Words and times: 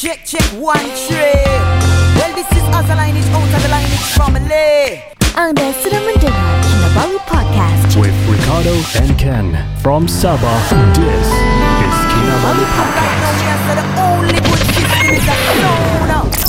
Check, 0.00 0.24
check, 0.24 0.40
one 0.56 0.80
tray. 0.96 1.44
Well, 2.16 2.32
this 2.32 2.48
is 2.56 2.64
us, 2.72 2.88
the 2.88 2.96
lineage 2.96 3.28
out 3.36 3.44
of 3.44 3.60
the 3.60 3.68
lineage 3.68 4.08
family. 4.16 5.04
Anda 5.36 5.76
sedang 5.76 6.08
mendengar 6.08 6.40
Kinabalu 6.64 7.20
Podcast. 7.28 8.00
with 8.00 8.16
Ricardo 8.24 8.80
and 8.96 9.12
Ken 9.20 9.52
from 9.84 10.08
Sabah. 10.08 10.56
This 10.96 11.28
is 11.28 11.98
Kinabalu 12.16 12.64
Podcast. 12.72 13.20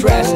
Dress. 0.01 0.33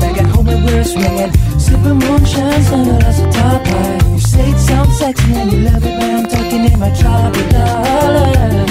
Back 0.00 0.18
at 0.18 0.26
home 0.26 0.48
and 0.48 0.64
we're 0.64 0.82
swinging 0.84 1.32
Sipping 1.58 1.98
moonshine, 1.98 2.62
a 2.62 3.32
top 3.32 3.66
line 3.66 4.12
You 4.12 4.20
say 4.20 4.50
it 4.50 4.58
sounds 4.58 4.98
sexy 4.98 5.32
and 5.34 5.52
you 5.52 5.58
love 5.60 5.84
it 5.84 5.98
When 5.98 6.16
I'm 6.16 6.26
talking 6.28 6.64
in 6.64 6.78
my 6.78 6.90
tropical 6.94 8.69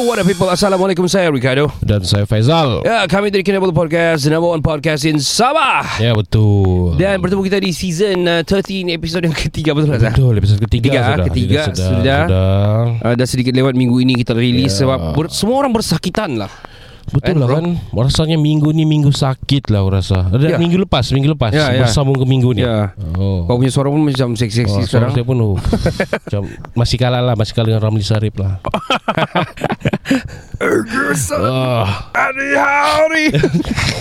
Yo, 0.00 0.08
what 0.08 0.16
up 0.16 0.24
people? 0.24 0.48
Assalamualaikum. 0.48 1.04
Saya 1.04 1.28
Ricardo. 1.28 1.68
Dan 1.84 2.00
saya 2.08 2.24
Faizal. 2.24 2.80
Ya, 2.88 3.04
kami 3.04 3.28
dari 3.28 3.44
Kinabalu 3.44 3.68
Podcast, 3.68 4.24
the 4.24 4.32
number 4.32 4.48
one 4.48 4.64
podcast 4.64 5.04
in 5.04 5.20
Sabah. 5.20 6.00
Ya 6.00 6.16
betul. 6.16 6.96
Dan 6.96 7.20
bertemu 7.20 7.44
kita 7.44 7.60
di 7.60 7.68
season 7.68 8.24
uh, 8.24 8.40
13 8.40 8.96
episod 8.96 9.20
yang 9.20 9.36
ketiga 9.36 9.76
betul 9.76 9.92
tak? 9.92 10.00
Zah? 10.00 10.12
Betul, 10.16 10.40
episode 10.40 10.60
ketiga, 10.64 10.88
Ketiga, 10.88 11.00
sudah. 11.04 11.26
ketiga, 11.28 11.60
sudah. 11.68 11.84
sudah. 11.84 12.20
sudah. 12.24 12.80
Uh, 13.04 13.12
dah 13.12 13.28
sedikit 13.28 13.52
lewat 13.52 13.76
minggu 13.76 14.00
ini 14.00 14.16
kita 14.16 14.32
rilis 14.32 14.72
Ya. 14.72 14.88
sebab 14.88 15.12
ber- 15.12 15.28
semua 15.28 15.60
orang 15.60 15.72
bersakitan 15.76 16.32
lah. 16.32 16.48
Betul 17.10 17.36
lah 17.36 17.46
bro. 17.46 17.56
kan 17.56 17.66
Rasanya 17.92 18.36
minggu 18.36 18.70
ni 18.70 18.82
minggu 18.82 19.10
sakit 19.10 19.66
lah 19.66 19.80
aku 19.80 19.90
rasa 19.92 20.28
Ada 20.28 20.46
Ya. 20.46 20.56
minggu 20.56 20.78
lepas 20.80 21.10
Minggu 21.10 21.30
lepas 21.30 21.50
Ya, 21.50 21.70
ya. 21.70 21.82
Bersambung 21.82 22.14
ke 22.14 22.24
minggu 22.24 22.52
ni 22.52 22.62
Ya. 22.62 22.94
Oh. 23.14 23.44
Kau 23.44 23.56
punya 23.56 23.68
suara 23.68 23.86
pun 23.86 24.00
macam 24.00 24.32
seksi-seksi 24.32 24.70
Oh, 24.72 24.82
sekarang. 24.82 25.10
suara 25.10 25.16
saya 25.16 25.24
pun 25.24 25.36
oh, 25.38 25.56
macam 26.24 26.42
masih 26.72 26.96
kalah 26.96 27.20
lah 27.20 27.34
masih 27.34 27.52
kalah 27.52 27.68
dengan 27.68 27.82
Ramli 27.82 28.02
Sarip 28.02 28.34
lah. 28.36 28.58
oh, 31.32 31.84
Hari-hari 32.12 33.32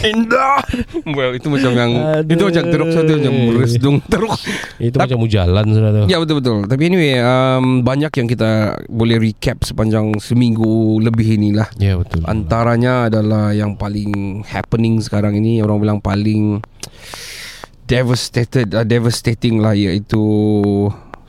indah. 0.06 0.60
Well, 1.06 1.32
itu 1.34 1.48
macam 1.48 1.72
yang 1.74 1.92
Aduh. 1.96 2.30
itu 2.30 2.44
macam 2.46 2.64
teruk 2.68 2.90
satu 2.92 3.12
macam 3.16 3.34
meresdung 3.48 3.98
teruk. 4.04 4.36
itu 4.78 4.92
Tapi- 4.92 5.08
macam 5.08 5.28
jalan 5.28 5.66
sudah 5.70 5.90
tu. 5.94 6.04
Ya 6.08 6.18
betul 6.18 6.36
betul. 6.40 6.58
Tapi 6.66 6.82
anyway, 6.84 7.14
um, 7.18 7.82
banyak 7.82 8.12
yang 8.14 8.28
kita 8.28 8.50
boleh 8.88 9.18
recap 9.20 9.62
sepanjang 9.62 10.20
seminggu 10.20 10.68
lebih 11.00 11.38
inilah. 11.38 11.68
Ya 11.78 11.96
betul. 11.96 12.24
Antaranya 12.26 12.99
adalah 13.08 13.56
yang 13.56 13.80
paling 13.80 14.44
happening 14.44 15.00
sekarang 15.00 15.40
ini 15.40 15.64
orang 15.64 15.80
bilang 15.80 16.00
paling 16.04 16.60
devastated 17.88 18.76
uh, 18.76 18.84
devastating 18.84 19.64
lah 19.64 19.72
iaitu 19.74 20.20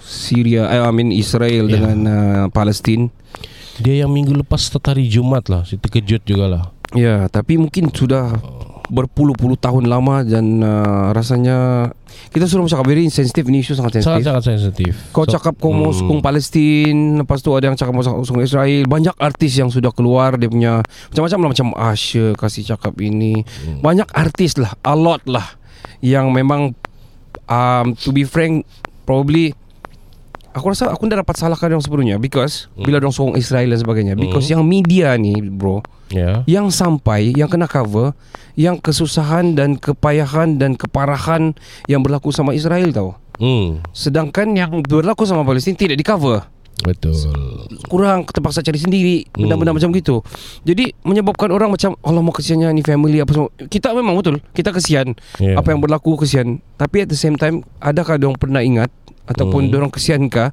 Syria 0.01 0.67
eh, 0.69 0.83
I 0.83 0.91
mean 0.91 1.15
Israel 1.15 1.71
Ya. 1.71 1.79
dengan 1.79 1.99
uh, 2.09 2.45
Palestin. 2.51 3.15
Dia 3.81 4.05
yang 4.05 4.13
minggu 4.13 4.35
lepas 4.37 4.61
start 4.61 4.93
hari 4.93 5.09
Jumat 5.09 5.49
lah. 5.49 5.65
Saya 5.65 5.81
terkejut 5.81 6.21
jugalah. 6.29 6.69
Ya, 6.93 7.31
tapi 7.33 7.57
mungkin 7.57 7.89
sudah 7.95 8.37
berpuluh-puluh 8.91 9.55
tahun 9.55 9.87
lama 9.87 10.21
dan 10.21 10.59
uh, 10.59 11.11
rasanya 11.11 11.91
kita 12.29 12.45
sudah 12.45 12.67
cakap 12.67 12.85
very 12.85 13.07
sensitive 13.07 13.47
ini 13.47 13.59
isu 13.61 13.73
sangat 13.73 13.99
sensitif. 13.99 14.23
Sangat-sangat 14.23 14.43
sensitif. 14.61 14.93
Kau 15.11 15.23
So- 15.23 15.33
cakap 15.33 15.55
kau 15.57 15.71
mau 15.71 15.89
Hmm. 15.89 15.97
sokong 15.97 16.21
Palestin 16.21 16.95
Lepas 17.17 17.39
tu 17.39 17.51
ada 17.51 17.65
yang 17.65 17.75
cakap 17.75 17.91
mau 17.91 18.03
sokong 18.03 18.43
Israel 18.43 18.83
Banyak 18.85 19.15
artis 19.17 19.55
yang 19.55 19.67
sudah 19.67 19.89
keluar 19.89 20.35
Dia 20.35 20.47
punya 20.47 20.83
Macam-macam 21.09 21.39
lah 21.39 21.49
Macam 21.49 21.69
Asher 21.73 22.35
kasih 22.35 22.67
cakap 22.67 22.99
ini 22.99 23.43
Hmm. 23.43 23.79
Banyak 23.81 24.11
artis 24.11 24.55
lah 24.55 24.75
A 24.81 24.93
lot 24.93 25.23
lah 25.25 25.55
Yang 25.99 26.27
memang 26.29 26.61
um, 27.47 27.87
To 27.97 28.11
be 28.11 28.23
frank 28.23 28.67
Probably 29.03 29.55
Aku 30.51 30.67
rasa 30.67 30.91
aku 30.91 31.07
dah 31.07 31.19
dapat 31.19 31.35
salahkan 31.35 31.71
yang 31.71 31.81
sebelumnya 31.81 32.17
Because 32.17 32.67
Hmm. 32.73 32.85
Bila 32.85 32.99
orang 32.99 33.11
sokong 33.13 33.35
Israel 33.35 33.71
dan 33.71 33.79
sebagainya 33.79 34.15
Because 34.15 34.47
yang 34.47 34.63
media 34.63 35.15
ni 35.15 35.35
bro 35.41 35.79
Ya. 36.11 36.43
Yang 36.45 36.75
sampai 36.75 37.31
Yang 37.31 37.55
kena 37.55 37.67
cover 37.67 38.19
Yang 38.53 38.83
kesusahan 38.83 39.55
dan 39.55 39.75
kepayahan 39.75 40.59
Dan 40.59 40.75
keparahan 40.75 41.55
Yang 41.87 42.01
berlaku 42.03 42.31
sama 42.31 42.51
Israel 42.51 42.91
tau 42.91 43.11
Hmm. 43.39 43.81
Sedangkan 43.91 44.53
yang 44.53 44.83
berlaku 44.83 45.25
sama 45.25 45.41
Palestin 45.43 45.73
tidak 45.73 45.97
di 45.97 46.05
cover 46.05 46.45
Betul. 46.81 47.17
Kurang 47.87 48.25
terpaksa 48.25 48.61
cari 48.61 48.77
sendiri 48.77 49.17
Hmm. 49.29 49.45
Benda-benda 49.45 49.73
macam 49.73 49.89
gitu 49.91 50.21
Jadi 50.61 50.93
menyebabkan 51.01 51.49
orang 51.49 51.71
macam 51.71 51.97
Allah 52.01 52.21
mau 52.21 52.33
kesiannya 52.33 52.69
ni 52.71 52.81
family 52.81 53.17
apa 53.17 53.31
semua 53.31 53.49
Kita 53.63 53.93
memang 53.93 54.13
betul 54.15 54.45
Kita 54.51 54.71
kesian 54.71 55.17
Ya. 55.39 55.57
Apa 55.57 55.71
yang 55.71 55.81
berlaku 55.81 56.17
kesian 56.17 56.61
Tapi 56.75 57.05
at 57.05 57.09
the 57.09 57.17
same 57.17 57.35
time 57.35 57.63
Adakah 57.79 58.17
diorang 58.17 58.37
pernah 58.37 58.61
ingat 58.61 58.93
Ataupun 59.25 59.63
Hmm. 59.63 59.71
diorang 59.71 59.91
kesiankah 59.91 60.53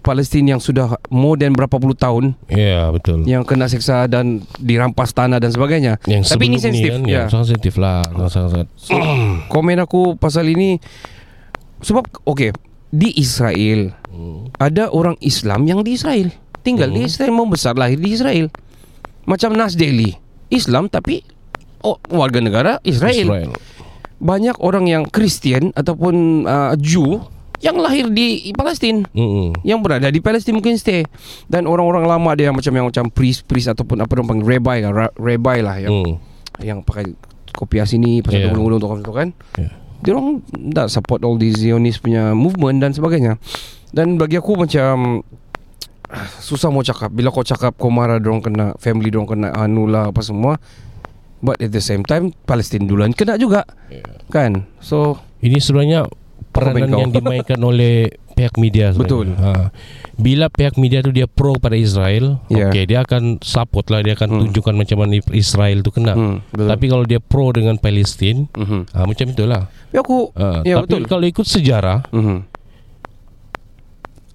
Palestin 0.00 0.44
yang 0.46 0.58
sudah 0.58 0.98
more 1.08 1.36
than 1.36 1.52
berapa 1.52 1.72
puluh 1.72 1.92
tahun 1.92 2.32
Ya 2.46 2.88
betul. 2.88 3.22
Yang 3.22 3.42
kena 3.44 3.66
seksa 3.66 4.04
dan 4.04 4.40
dirampas 4.56 5.10
tanah 5.10 5.36
dan 5.36 5.48
sebagainya 5.48 6.00
Yang 6.04 6.32
Tapi 6.32 6.44
ini 6.46 6.56
sensitif 6.56 6.92
kan, 6.92 7.04
ya. 7.04 7.24
ya. 7.24 7.24
sangat 7.26 7.46
sensitif 7.52 7.74
lah. 7.76 8.00
Sangat-sangat. 8.26 8.66
So, 8.74 8.96
komen 9.52 9.78
aku 9.78 10.14
pasal 10.14 10.48
ini 10.48 10.80
Sebab 11.78 12.04
okay 12.24 12.50
Di 12.88 13.14
Israel 13.14 13.94
Hmm. 14.10 14.50
ada 14.58 14.90
orang 14.90 15.14
Islam 15.20 15.62
yang 15.64 15.80
di 15.80 15.94
Israel 15.94 16.34
tinggal 16.60 16.90
di 16.90 16.98
Hmm. 16.98 17.06
Israel 17.06 17.30
membesar 17.30 17.72
lahir 17.72 17.94
di 17.94 18.10
Israel 18.10 18.50
macam 19.22 19.54
Nas 19.54 19.78
Daily 19.78 20.18
Islam 20.48 20.90
tapi 20.90 21.22
oh, 21.80 21.94
warga 22.10 22.42
negara 22.42 22.82
Israel. 22.82 23.30
Israel. 23.30 23.50
banyak 24.18 24.58
orang 24.58 24.84
yang 24.84 25.06
Kristen 25.06 25.70
ataupun 25.72 26.42
uh, 26.42 26.74
Jew 26.74 27.22
yang 27.60 27.76
lahir 27.76 28.08
di 28.08 28.50
Palestin 28.50 29.04
Hmm. 29.10 29.52
yang 29.62 29.80
berada 29.80 30.08
di 30.08 30.18
Palestin 30.18 30.52
mungkin 30.52 30.74
stay 30.74 31.04
dan 31.46 31.64
orang-orang 31.64 32.04
lama 32.04 32.28
ada 32.30 32.42
yang 32.42 32.56
macam 32.56 32.72
yang 32.72 32.86
macam 32.86 33.04
priest 33.06 33.44
priest 33.44 33.68
ataupun 33.68 34.00
apa 34.00 34.10
orang 34.10 34.28
panggil 34.30 34.46
rabbi 34.50 34.76
lah 34.80 34.90
ra- 34.90 35.14
rabbi 35.14 35.58
lah 35.60 35.76
yang 35.78 35.92
Hmm. 35.94 36.16
yang 36.58 36.78
pakai 36.80 37.12
kopiah 37.50 37.84
sini 37.84 38.20
pasal 38.20 38.40
Yeah. 38.42 38.52
gulung-gulung 38.52 39.00
tu 39.00 39.12
kan 39.12 39.36
Yeah. 39.54 39.72
dia 40.00 40.12
orang 40.12 40.40
tak 40.70 40.88
support 40.88 41.20
all 41.20 41.36
these 41.36 41.56
Zionist 41.56 42.00
punya 42.00 42.32
movement 42.32 42.80
dan 42.80 42.90
sebagainya 42.90 43.36
dan 43.90 44.16
bagi 44.16 44.36
aku 44.36 44.56
macam 44.56 45.20
ah, 46.06 46.28
susah 46.38 46.68
mau 46.68 46.80
cakap 46.80 47.10
bila 47.10 47.28
kau 47.28 47.42
cakap 47.42 47.74
kau 47.74 47.88
marah 47.88 48.16
dorong 48.16 48.40
kena 48.40 48.72
family 48.76 49.08
dorong 49.08 49.28
kena 49.28 49.52
anu 49.52 49.84
lah 49.84 50.08
apa 50.08 50.20
semua 50.20 50.56
but 51.38 51.56
at 51.58 51.68
the 51.68 51.80
same 51.80 52.00
time 52.02 52.32
Palestin 52.42 52.84
duluan 52.84 53.12
kena 53.12 53.36
juga 53.36 53.68
Yeah. 53.86 54.06
kan 54.28 54.64
so 54.78 55.20
Ini 55.40 55.56
sebenarnya 55.56 56.04
peranan 56.60 56.90
yang 56.92 57.10
dimainkan 57.10 57.60
oleh 57.60 57.94
pihak 58.30 58.56
media 58.56 58.90
sebenarnya. 58.90 59.04
Betul. 59.04 59.26
Ha. 59.36 59.68
Bila 60.14 60.46
pihak 60.48 60.76
media 60.76 61.00
tu 61.00 61.10
dia 61.10 61.24
pro 61.24 61.56
pada 61.56 61.74
Israel, 61.74 62.40
Ya. 62.46 62.68
okey 62.68 62.84
dia 62.84 63.00
akan 63.00 63.40
support 63.40 63.88
lah, 63.88 64.00
dia 64.00 64.12
akan 64.12 64.28
Hmm. 64.28 64.40
tunjukkan 64.46 64.74
macam 64.74 64.96
mana 64.98 65.20
Israel 65.30 65.80
tu 65.80 65.90
kena. 65.90 66.12
hmm, 66.12 66.36
betul 66.50 66.68
Tapi 66.68 66.84
kalau 66.86 67.04
dia 67.04 67.20
pro 67.20 67.50
dengan 67.50 67.76
Palestin, 67.76 68.48
Mhm. 68.50 68.80
ha, 68.90 69.04
macam 69.04 69.26
itulah. 69.26 69.62
ya 69.88 70.00
aku 70.00 70.32
Ha, 70.32 70.62
Ya, 70.62 70.78
tapi 70.78 70.86
betul. 70.86 71.02
kalau 71.08 71.24
ikut 71.26 71.46
sejarah, 71.46 72.04
Mhm. 72.08 72.36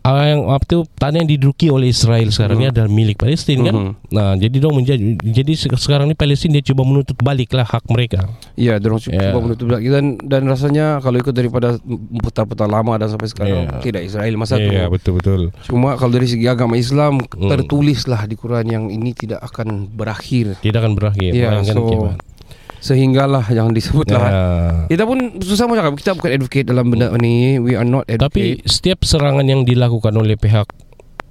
Uh, 0.06 0.24
yang 0.24 0.42
apa 0.48 0.64
tu 0.64 0.86
tanah 0.94 1.18
yang 1.18 1.28
diduduki 1.28 1.68
oleh 1.68 1.90
Israel 1.90 2.30
sekarang 2.30 2.58
ni 2.58 2.68
adalah 2.68 2.86
milik 2.88 3.18
Palestin 3.18 3.60
kan. 3.60 3.74
Mhm. 3.74 3.92
Nah, 4.08 4.38
jadi 4.38 4.56
dong 4.56 4.78
menjadi 4.78 5.02
jadi 5.20 5.52
se- 5.52 5.74
sekarang 5.74 6.06
ni 6.06 6.14
Palestin 6.14 6.50
dia 6.50 6.62
cuba 6.62 6.82
menuntut 6.82 7.18
baliklah 7.18 7.66
hak 7.66 7.90
mereka. 7.90 8.30
Ya, 8.54 8.78
dorong 8.78 9.02
cuba 9.02 9.14
Ya. 9.14 9.22
yeah. 9.28 9.34
menutup 9.36 9.68
lagi 9.68 9.88
dan 9.90 10.06
dan 10.22 10.46
rasanya 10.46 10.86
kalau 11.00 11.18
ikut 11.18 11.34
daripada 11.34 11.82
peta-peta 12.22 12.66
lama 12.66 12.94
dan 12.96 13.10
sampai 13.10 13.28
sekarang 13.28 13.66
Ya. 13.66 13.82
tidak 13.82 14.02
Israel 14.04 14.34
masa 14.36 14.56
Ya, 14.56 14.86
tu. 14.86 14.94
betul 14.94 15.14
betul. 15.16 15.42
Cuma 15.66 15.98
kalau 15.98 16.14
dari 16.14 16.28
segi 16.28 16.46
agama 16.46 16.76
Islam 16.76 17.20
Hmm. 17.26 17.50
tertulislah 17.50 18.24
di 18.24 18.36
Quran 18.36 18.66
yang 18.66 18.84
ini 18.88 19.12
tidak 19.12 19.42
akan 19.42 19.90
berakhir. 19.90 20.56
Tidak 20.60 20.78
akan 20.78 20.94
berakhir. 20.94 21.32
Ya, 21.32 21.50
Bayangkan, 21.52 21.74
so 21.74 21.84
Kiamat. 21.84 22.18
Sehinggalah 22.86 23.42
yang 23.50 23.74
disebutlah. 23.74 24.22
Ya. 24.22 24.42
Kita 24.88 25.04
pun 25.04 25.42
susah 25.42 25.66
mau 25.66 25.74
cakap 25.74 25.98
kita 25.98 26.14
bukan 26.14 26.32
advocate 26.32 26.66
dalam 26.66 26.86
benda 26.88 27.10
ni. 27.18 27.58
We 27.58 27.74
are 27.74 27.82
not 27.84 28.06
Tapi 28.06 28.62
advocate. 28.62 28.70
setiap 28.70 29.02
serangan 29.02 29.42
yang 29.44 29.66
dilakukan 29.66 30.14
oleh 30.14 30.38
pihak 30.38 30.70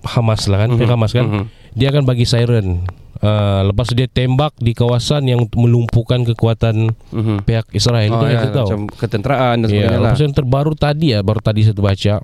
Hamas 0.05 0.45
lah 0.47 0.67
kan, 0.67 0.75
Mhm, 0.75 0.79
pihak 0.79 0.93
Hamas 0.93 1.13
kan, 1.13 1.27
mhm. 1.27 1.45
dia 1.73 1.89
akan 1.89 2.03
bagi 2.03 2.27
siren. 2.27 2.83
Uh, 3.17 3.65
lepas 3.65 3.89
dia 3.89 4.05
tembak 4.05 4.53
di 4.59 4.77
kawasan 4.77 5.25
yang 5.25 5.49
melumpuhkan 5.49 6.27
kekuatan 6.27 6.93
Mhm. 7.09 7.47
pihak 7.47 7.73
Israel. 7.73 8.11
Oh, 8.11 8.21
Itu 8.21 8.27
ya, 8.27 8.29
yang 8.29 8.43
kita 8.43 8.53
tahu. 8.53 8.67
macam 8.67 8.81
ketenteraan 8.91 9.57
dan 9.57 9.65
Ya, 9.65 9.71
sebagainya 9.71 9.97
lah. 9.97 10.03
lepas 10.05 10.21
yang 10.21 10.35
terbaru 10.35 10.73
tadi 10.75 11.07
ya, 11.09 11.21
baru 11.23 11.41
tadi 11.41 11.61
saya 11.63 11.73
baca. 11.73 12.15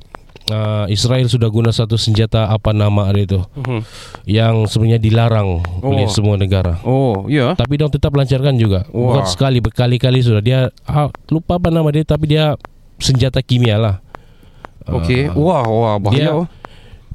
Uh, 0.51 0.83
Israel 0.89 1.23
sudah 1.25 1.47
guna 1.47 1.71
satu 1.71 1.95
senjata 1.95 2.47
apa 2.47 2.71
nama 2.71 3.07
dia 3.09 3.23
itu 3.25 3.39
Mhm. 3.57 3.81
yang 4.27 4.67
sebenarnya 4.67 4.99
dilarang 4.99 5.49
Oh. 5.79 5.89
oleh 5.89 6.05
semua 6.07 6.35
negara. 6.35 6.83
Oh, 6.83 7.23
ya. 7.25 7.55
Tapi 7.55 7.77
dia 7.77 7.87
tetap 7.87 8.11
lancarkan 8.11 8.55
juga. 8.55 8.83
Bukan 8.85 9.23
Wah. 9.23 9.25
sekali 9.25 9.59
berkali-kali 9.59 10.19
sudah 10.19 10.39
dia 10.39 10.59
ah, 10.85 11.07
lupa 11.29 11.55
apa 11.55 11.71
nama 11.71 11.87
dia 11.89 12.03
tapi 12.03 12.27
dia 12.29 12.59
senjata 12.97 13.39
kimia 13.39 13.77
lah. 13.77 13.95
Okey. 14.85 15.29
Ah, 15.29 15.35
Wah, 15.35 15.63
wah 15.63 15.95
bahaya. 15.99 16.19
dia- 16.19 16.35
oh. 16.35 16.47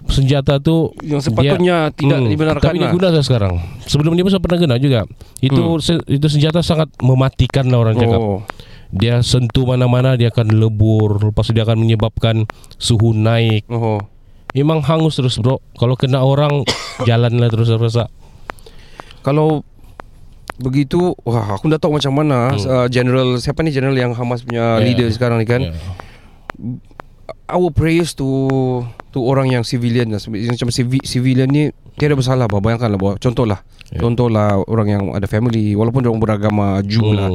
senjata 0.06 0.56
tu 0.58 0.94
Yang 1.02 1.28
sepatutnya 1.28 1.90
tidak 1.92 2.20
Hmm, 2.20 2.30
dibenarkan 2.30 2.62
Tapi 2.64 2.78
lah. 2.78 2.84
digunakan 2.88 3.20
sekarang. 3.20 3.54
Sebelum 3.84 4.14
dia 4.14 4.24
pun 4.24 4.38
pernah 4.38 4.60
guna 4.62 4.76
juga. 4.78 5.02
Itu 5.40 5.76
Hmm. 5.76 5.82
se- 5.82 6.06
itu 6.08 6.28
senjata 6.30 6.62
sangat 6.62 6.88
mematikan 7.00 7.66
lah 7.66 7.82
orang 7.82 7.98
cakap. 7.98 8.22
Dia 8.90 9.22
sentuh 9.22 9.66
mana-mana 9.66 10.14
dia 10.14 10.30
akan 10.30 10.52
lebur, 10.52 11.18
lepas 11.24 11.46
tu 11.46 11.54
dia 11.54 11.64
akan 11.64 11.80
menyebabkan 11.80 12.46
suhu 12.76 13.12
naik. 13.12 13.66
Oh. 13.68 14.00
Memang 14.52 14.80
hangus 14.82 15.20
terus 15.20 15.36
bro. 15.36 15.60
Kalau 15.76 15.94
kena 15.94 16.22
orang 16.22 16.64
jalanlah 17.08 17.50
terus 17.50 17.68
rasa. 17.70 18.08
Kalau 19.20 19.66
begitu, 20.56 21.12
wah 21.28 21.60
aku 21.60 21.68
dah 21.68 21.76
tahu 21.76 22.00
macam 22.00 22.14
mana 22.16 22.56
Hmm. 22.56 22.64
uh, 22.64 22.88
general 22.88 23.36
siapa 23.38 23.60
ni 23.60 23.76
general 23.76 23.98
yang 23.98 24.16
Hamas 24.16 24.48
punya 24.48 24.80
Ya. 24.80 24.86
leader 24.86 25.10
sekarang 25.12 25.44
ni 25.44 25.48
kan. 25.50 25.62
Ya. 25.66 25.74
Our 27.46 27.70
prayers 27.70 28.14
to 28.16 28.26
to 29.12 29.22
orang 29.22 29.52
yang 29.52 29.62
civilian 29.62 30.10
lah. 30.10 30.22
Macam 30.24 30.70
civi, 30.70 30.98
civilian 31.04 31.50
ni 31.50 31.70
tiada 31.98 32.16
bersalah 32.16 32.48
bah. 32.48 32.58
Bayangkanlah 32.58 32.98
bahwa 32.98 33.14
contohlah. 33.18 33.60
Ya. 33.92 34.00
Contohlah 34.00 34.64
orang 34.66 34.88
yang 34.88 35.04
ada 35.12 35.28
family 35.28 35.76
walaupun 35.76 36.02
dia 36.02 36.10
orang 36.10 36.24
beragama 36.24 36.80
Jew 36.82 37.12
lah. 37.12 37.30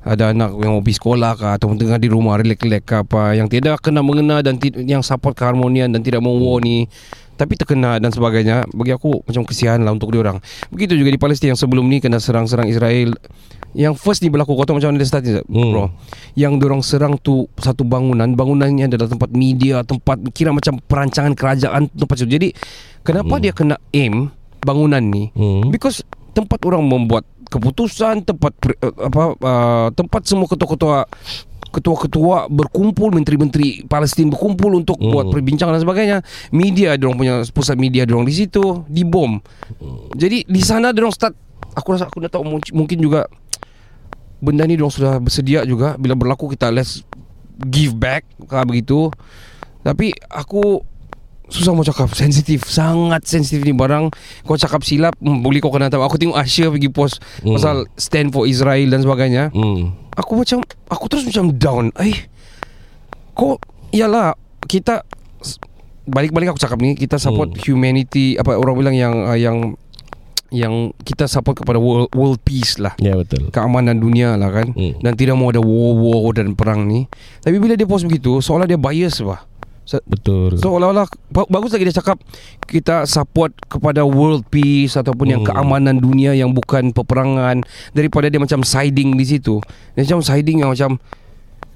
Ada 0.00 0.30
anak 0.30 0.54
yang 0.56 0.78
pergi 0.78 0.96
sekolah 0.96 1.32
ke 1.34 1.46
Ataupun 1.52 1.74
tengah 1.74 1.96
di 1.96 2.06
rumah 2.06 2.36
Relax-relax 2.36 2.82
ke 2.82 2.94
apa 2.98 3.22
Yang 3.32 3.48
tidak 3.54 3.80
kena 3.80 3.98
mengena 3.98 4.38
Dan 4.38 4.56
ti- 4.56 4.74
yang 4.80 5.00
support 5.00 5.34
keharmonian 5.34 5.88
Dan 5.88 6.00
tidak 6.00 6.20
mau 6.20 6.34
ni 6.56 6.86
Tapi 7.34 7.54
terkena 7.54 7.96
dan 7.96 8.08
sebagainya 8.08 8.66
Bagi 8.68 8.90
aku 8.90 9.20
macam 9.20 9.42
kesian 9.42 9.82
lah 9.82 9.90
untuk 9.90 10.10
diorang 10.10 10.38
Begitu 10.68 10.94
juga 10.94 11.10
di 11.10 11.18
Palestin 11.18 11.50
Yang 11.50 11.66
sebelum 11.66 11.84
ni 11.84 11.98
kena 11.98 12.16
serang-serang 12.16 12.66
Israel 12.66 13.10
Yang 13.72 13.94
first 13.96 14.20
ni 14.20 14.28
berlaku 14.28 14.54
Kau 14.54 14.64
tahu 14.64 14.78
macam 14.78 14.90
mana 14.90 14.98
dia 14.98 15.08
start 15.08 15.22
ni 15.22 15.34
Hmm. 15.40 15.70
bro 15.72 15.84
Yang 16.34 16.52
diorang 16.56 16.80
serang 16.80 17.14
tu 17.16 17.50
Satu 17.54 17.82
bangunan 17.82 18.30
Bangunannya 18.30 18.86
adalah 18.86 19.06
tempat 19.08 19.30
media 19.30 19.82
Tempat 19.82 20.30
kira 20.30 20.50
macam 20.50 20.78
perancangan 20.80 21.34
kerajaan 21.34 21.90
Tempat 21.90 22.16
itu 22.18 22.28
Jadi 22.28 22.48
Kenapa 23.02 23.34
Hmm. 23.34 23.42
dia 23.42 23.52
kena 23.52 23.76
aim 23.90 24.30
Bangunan 24.58 25.02
ni 25.02 25.30
Hmm. 25.32 25.68
Because 25.68 26.06
tempat 26.28 26.62
orang 26.62 26.82
membuat 26.82 27.26
keputusan, 27.48 28.28
tempat 28.28 28.52
uh, 28.84 29.08
apa 29.08 29.22
uh, 29.40 29.88
tempat 29.92 30.22
semua 30.28 30.46
ketua-ketua 30.48 31.08
ketua-ketua 31.68 32.48
berkumpul 32.48 33.12
menteri-menteri 33.12 33.84
Palestin 33.84 34.32
berkumpul 34.32 34.72
untuk 34.80 34.96
Hmm. 34.96 35.12
buat 35.12 35.26
perbincangan 35.28 35.76
dan 35.76 35.82
sebagainya. 35.84 36.18
Media 36.48 36.96
dia 36.96 37.08
punya 37.12 37.44
pusat 37.52 37.76
media 37.76 38.08
dia 38.08 38.16
di 38.24 38.34
situ, 38.34 38.84
dibom. 38.88 39.36
Jadi 40.16 40.48
di 40.48 40.62
sana 40.64 40.96
dia 40.96 41.04
start 41.12 41.36
aku 41.76 41.92
rasa 41.92 42.08
aku 42.08 42.24
dah 42.24 42.32
tahu 42.32 42.48
mungkin, 42.72 42.98
juga 42.98 43.28
benda 44.40 44.64
ni 44.64 44.80
dia 44.80 44.88
sudah 44.88 45.20
bersedia 45.20 45.66
juga 45.68 46.00
bila 46.00 46.16
berlaku 46.16 46.48
kita 46.56 46.72
let's 46.72 47.04
give 47.68 47.92
back 47.92 48.24
kalau 48.48 48.64
begitu. 48.64 48.98
Tapi 49.84 50.16
aku 50.32 50.80
Susah 51.48 51.72
mau 51.72 51.80
cakap 51.80 52.12
Sensitif 52.12 52.64
Sangat 52.64 53.24
sensitif 53.24 53.60
ni 53.60 53.72
barang 53.72 54.12
Kau 54.42 54.54
cakap 54.54 54.80
silap 54.80 55.16
hmm, 55.16 55.40
Boleh 55.40 55.58
kau 55.58 55.68
kena 55.68 55.88
tahu 55.88 56.00
Aku 56.00 56.14
tengok 56.14 56.36
Asia 56.36 56.66
pergi 56.66 56.88
post 56.88 57.18
Hmm. 57.38 57.54
Pasal 57.54 57.88
stand 57.94 58.28
for 58.28 58.44
Israel 58.44 58.84
dan 58.86 59.00
sebagainya 59.00 59.48
Hmm. 59.50 59.96
Aku 60.14 60.34
macam 60.34 60.60
Aku 60.86 61.04
terus 61.06 61.24
macam 61.24 61.50
down 61.50 61.84
Eh 61.96 62.28
Kau 63.32 63.56
Yalah 63.90 64.36
Kita 64.60 65.00
Balik-balik 66.04 66.50
aku 66.50 66.58
cakap 66.58 66.78
ni 66.78 66.92
Kita 66.92 67.16
support 67.16 67.50
Hmm. 67.50 67.60
humanity 67.62 68.34
Apa 68.34 68.54
orang 68.54 68.76
bilang 68.76 68.92
yang 68.92 69.14
uh, 69.22 69.32
Yang 69.32 69.76
Yang 70.48 70.74
kita 71.02 71.24
support 71.24 71.56
kepada 71.56 71.76
world, 71.76 72.08
world 72.10 72.40
peace 72.40 72.76
lah 72.76 72.92
Ya 72.96 73.12
betul. 73.14 73.48
keamanan 73.48 73.96
dunia 73.96 74.32
lah 74.34 74.48
kan 74.50 74.72
Hmm. 74.72 74.96
dan 74.98 75.12
tidak 75.12 75.32
mau 75.34 75.48
ada 75.48 75.60
war-war 75.60 76.32
dan 76.34 76.52
perang 76.52 76.84
ni 76.84 77.04
tapi 77.38 77.56
bila 77.56 77.72
dia 77.72 77.84
post 77.84 78.04
begitu 78.04 78.40
seolah 78.40 78.64
dia 78.64 78.76
bias 78.76 79.20
bah 79.20 79.44
Betul. 80.04 80.56
Seolah-olah 80.56 81.08
ba- 81.28 81.48
Bagus 81.48 81.70
lagi 81.70 81.82
dia 81.82 81.96
cakap 81.96 82.20
Kita 82.60 83.02
support 83.04 83.56
kepada 83.62 84.02
world 84.02 84.44
peace 84.46 84.92
Ataupun 84.92 85.26
yang 85.26 85.40
Hmm. 85.40 85.48
keamanan 85.50 85.96
dunia 85.96 86.30
Yang 86.30 86.52
bukan 86.54 86.92
peperangan 86.92 87.64
Daripada 87.90 88.26
dia 88.26 88.36
macam 88.36 88.60
siding 88.60 89.14
di 89.14 89.24
situ 89.24 89.64
Dia 89.92 90.04
macam 90.04 90.20
siding 90.20 90.60
yang 90.60 90.68
macam 90.68 91.00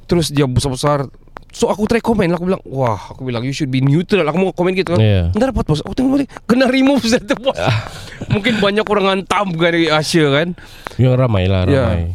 Terus 0.05 0.29
dia 0.29 0.45
besar-besar 0.45 1.09
So 1.49 1.69
aku 1.69 1.85
try 1.85 1.99
komen 1.99 2.29
lah 2.29 2.37
Aku 2.37 2.45
bilang 2.47 2.61
Wah 2.65 3.01
aku 3.09 3.25
bilang 3.25 3.43
You 3.43 3.53
should 3.53 3.69
be 3.69 3.81
neutral 3.81 4.25
Aku 4.25 4.37
mau 4.37 4.53
komen 4.53 4.73
gitu 4.75 4.93
kan 4.93 5.01
Ya. 5.01 5.29
Ntar 5.31 5.49
dapat 5.49 5.65
post 5.65 5.81
Aku 5.81 5.93
tengok 5.93 6.13
balik 6.15 6.29
Kena 6.45 6.67
remove 6.67 7.01
satu 7.03 7.33
post 7.35 7.61
Mungkin 8.33 8.57
banyak 8.59 8.85
orang 8.85 9.07
hantam 9.11 9.53
kan 9.53 9.73
Dari 9.73 9.89
Asia 9.89 10.29
kan 10.29 10.53
Yang 10.95 11.15
ramai 11.17 11.45
lah 11.45 11.65
Ya. 11.65 11.81
ramai. 11.89 12.13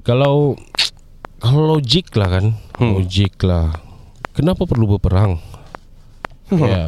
Kalau 0.00 0.54
kalau 1.36 1.72
logik 1.72 2.12
lah 2.12 2.28
kan, 2.30 2.52
Hmm. 2.76 2.94
logik 2.94 3.40
lah. 3.40 3.72
Kenapa 4.32 4.62
perlu 4.64 4.96
berperang? 4.96 5.38
Hmm. 6.50 6.62
Ya. 6.62 6.84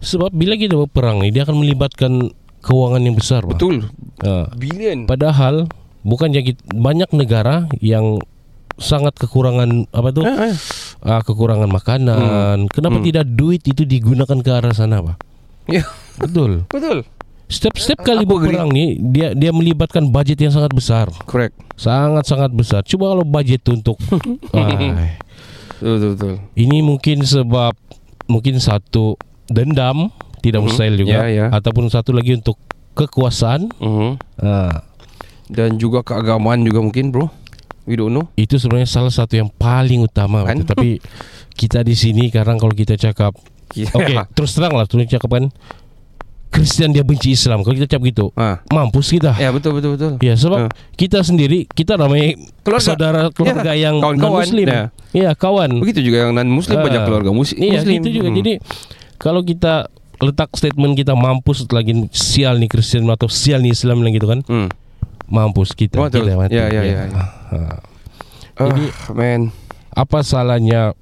Sebab 0.00 0.32
bila 0.32 0.54
kita 0.54 0.76
berperang 0.76 1.24
ni 1.24 1.32
dia 1.32 1.44
akan 1.44 1.56
melibatkan 1.60 2.32
keuangan 2.60 3.02
yang 3.02 3.16
besar. 3.16 3.42
Betul 3.44 3.88
Ha. 4.16 4.48
Billion 4.56 5.04
Padahal 5.04 5.68
bukan 6.00 6.32
jadi 6.32 6.56
banyak 6.72 7.12
negara 7.12 7.68
yang 7.84 8.16
sangat 8.80 9.12
kekurangan 9.16 9.84
apa 9.92 10.08
tu? 10.08 10.24
Ah, 10.24 10.48
ah. 10.48 10.54
Ah, 11.04 11.20
kekurangan 11.20 11.68
makanan. 11.68 12.72
Kenapa 12.72 12.96
Hmm. 12.96 13.04
tidak 13.04 13.28
duit 13.28 13.60
itu 13.60 13.84
digunakan 13.84 14.40
ke 14.40 14.50
arah 14.52 14.72
sana, 14.72 15.04
Pak? 15.04 15.16
Ya 15.68 15.84
Betul. 16.16 16.64
Betul 16.72 17.04
setiap 17.46 18.02
kali 18.02 18.26
Aku 18.26 18.42
agree. 18.42 18.50
berperang 18.50 18.70
ni 18.74 18.98
dia 18.98 19.30
dia 19.30 19.54
melibatkan 19.54 20.10
budget 20.10 20.42
yang 20.42 20.50
sangat 20.50 20.74
besar. 20.74 21.06
Correct 21.30 21.54
Sangat-sangat 21.78 22.50
besar. 22.50 22.82
Cuba 22.82 23.14
kalau 23.14 23.22
budget 23.22 23.62
tu 23.62 23.76
untuk 23.76 23.94
Ay, 24.56 25.14
Betul 25.76 25.92
betul, 25.94 26.10
betul. 26.16 26.34
ini 26.54 26.78
mungkin 26.80 27.20
sebab 27.20 27.72
mungkin 28.26 28.56
satu 28.56 29.14
dendam 29.46 30.10
tidak 30.40 30.60
Mhm. 30.60 30.66
mustahil 30.66 30.94
juga 30.96 31.16
Ya, 31.22 31.26
ya. 31.28 31.46
ataupun 31.50 31.86
satu 31.86 32.10
lagi 32.10 32.34
untuk 32.34 32.56
kekuasaan. 32.94 33.68
Mhm. 33.76 34.10
Ah, 34.40 34.82
Dan 35.46 35.78
juga 35.78 36.02
keagamaan 36.02 36.66
juga 36.66 36.82
mungkin 36.82 37.14
bro 37.14 37.30
We 37.86 37.94
don't 37.94 38.10
know 38.10 38.26
itu 38.34 38.58
sebenarnya 38.58 38.90
salah 38.90 39.14
satu 39.14 39.38
yang 39.38 39.46
paling 39.46 40.02
utama. 40.02 40.42
Kan? 40.42 40.66
Tapi 40.66 40.98
kita 41.60 41.80
di 41.80 41.94
sini 41.94 42.26
sekarang 42.26 42.58
kalau 42.58 42.74
kita 42.74 42.98
cakap 42.98 43.30
Okey, 43.70 44.16
terus 44.34 44.54
terang 44.54 44.74
lah 44.74 44.86
terus 44.86 45.06
cakap 45.06 45.26
kan 45.28 45.44
Kristen 46.48 46.88
dia 46.90 47.02
benci 47.02 47.30
Islam. 47.30 47.60
Kalau 47.60 47.74
kita 47.74 47.86
cakap 47.86 48.04
gitu, 48.06 48.24
ha. 48.32 48.64
mampus 48.68 49.10
kita. 49.10 49.36
Ya 49.36 49.52
betul 49.52 49.76
betul 49.76 49.94
betul 49.94 50.10
Ya 50.18 50.34
sebab 50.34 50.66
Ah. 50.66 50.70
kita 50.94 51.20
sendiri 51.20 51.68
kita 51.68 51.94
ramai 51.94 52.38
Keluarga. 52.60 52.86
saudara 52.86 53.20
keluarga 53.28 53.70
Ya, 53.70 53.88
yang 53.88 54.00
kawan-kawan. 54.00 54.32
non 54.32 54.40
muslim. 54.42 54.66
Ya. 54.66 54.82
Ya, 55.12 55.30
kawan. 55.32 55.70
Begitu 55.78 56.00
juga 56.02 56.24
yang 56.24 56.32
non 56.32 56.48
muslim 56.48 56.78
Ah. 56.78 56.84
banyak 56.84 57.02
keluarga 57.02 57.30
mus- 57.30 57.52
Iya, 57.52 57.80
muslim 57.80 57.92
gitu 57.98 58.08
juga. 58.14 58.28
Hmm. 58.28 58.38
Jadi 58.38 58.52
kalau 59.16 59.40
kita 59.40 59.74
letak 60.16 60.48
statement 60.54 60.96
kita 60.96 61.12
mampus 61.12 61.68
lagi 61.68 61.92
sial 62.10 62.56
nih 62.56 62.68
Kristen 62.68 63.04
atau 63.04 63.28
sial 63.28 63.60
nih 63.60 63.70
Islam 63.70 64.00
bilang 64.00 64.14
gitu 64.14 64.24
kan, 64.26 64.40
hmm. 64.40 64.68
mampus 65.28 65.70
kita. 65.70 66.00
Betul. 66.00 66.24
Kita 66.24 66.38
mati. 66.38 66.52
Ya, 66.52 66.66
ya, 66.66 66.80
ya, 66.80 67.02
ya. 67.04 67.04
Ha. 67.12 67.22
Ah, 68.56 68.68
Jadi- 68.70 68.92
man 69.12 69.40
Apa 69.92 70.20
salahnya 70.20 70.92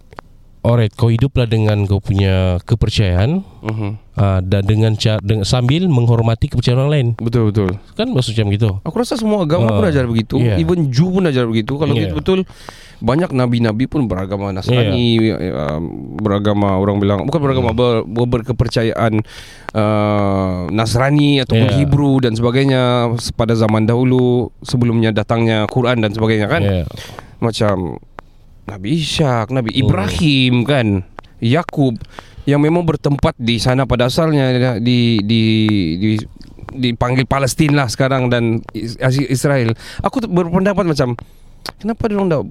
Alright, 0.60 0.90
kau 0.90 1.06
hiduplah 1.06 1.44
dengan 1.44 1.84
kau 1.84 1.98
punya 1.98 2.56
kepercayaan 2.64 3.42
Mhm. 3.60 3.90
Uh, 4.16 4.40
dan 4.40 4.62
dengan, 4.64 4.92
dengan 5.20 5.44
sambil 5.44 5.86
menghormati 5.86 6.48
kepercayaan 6.48 6.80
orang 6.80 6.92
lain. 6.92 7.08
Betul 7.16 7.50
betul. 7.50 7.70
Kan 7.94 8.10
maksud 8.10 8.34
macam 8.34 8.46
gitu. 8.50 8.68
Aku 8.82 8.96
rasa 8.96 9.14
semua 9.14 9.42
agama 9.42 9.68
Ah, 9.68 9.78
pun 9.78 9.86
ajar 9.86 10.04
begitu. 10.04 10.38
yeah. 10.38 10.56
Even 10.56 10.90
Jew 10.90 11.10
pun 11.10 11.24
ajar 11.24 11.44
begitu. 11.44 11.74
Kalau 11.74 11.92
Yeah. 11.92 12.08
gitu 12.08 12.14
betul 12.16 12.38
banyak 12.98 13.30
nabi-nabi 13.30 13.84
pun 13.84 14.06
beragama 14.06 14.48
Nasrani, 14.48 15.18
uh, 15.28 15.76
beragama 16.16 16.78
orang 16.78 16.96
bilang 16.96 17.18
bukan 17.26 17.40
beragama 17.42 17.70
ber, 17.70 18.00
ber- 18.02 18.40
berkepercayaan 18.40 19.20
uh, 19.74 20.70
Nasrani 20.70 21.42
ataupun 21.42 21.66
Yeah. 21.66 21.78
Hebrew 21.80 22.18
dan 22.18 22.32
sebagainya 22.32 22.82
pada 23.34 23.52
zaman 23.52 23.84
dahulu 23.84 24.48
sebelumnya 24.60 25.10
datangnya 25.10 25.66
Quran 25.66 26.00
dan 26.00 26.10
sebagainya 26.10 26.46
kan. 26.46 26.62
Yeah. 26.62 26.86
Macam 27.38 27.98
Nabi 28.64 28.96
Ishak, 28.96 29.52
Nabi 29.52 29.70
Hmm. 29.70 29.80
Ibrahim 29.84 30.54
kan, 30.64 30.86
Yakub 31.36 32.00
yang 32.44 32.60
memang 32.60 32.84
bertempat 32.84 33.36
di 33.36 33.56
sana 33.56 33.84
pada 33.84 34.06
asalnya 34.06 34.52
di 34.76 35.20
di 35.20 35.40
di 35.96 36.10
dipanggil 36.70 37.24
Palestin 37.24 37.72
lah 37.72 37.86
sekarang 37.86 38.28
dan 38.28 38.60
Is- 38.72 38.98
Israel. 39.24 39.72
Aku 40.00 40.20
berpendapat 40.22 40.84
macam 40.84 41.14
kenapa 41.78 42.02
dia 42.04 42.16
orang 42.16 42.28
dah 42.28 42.42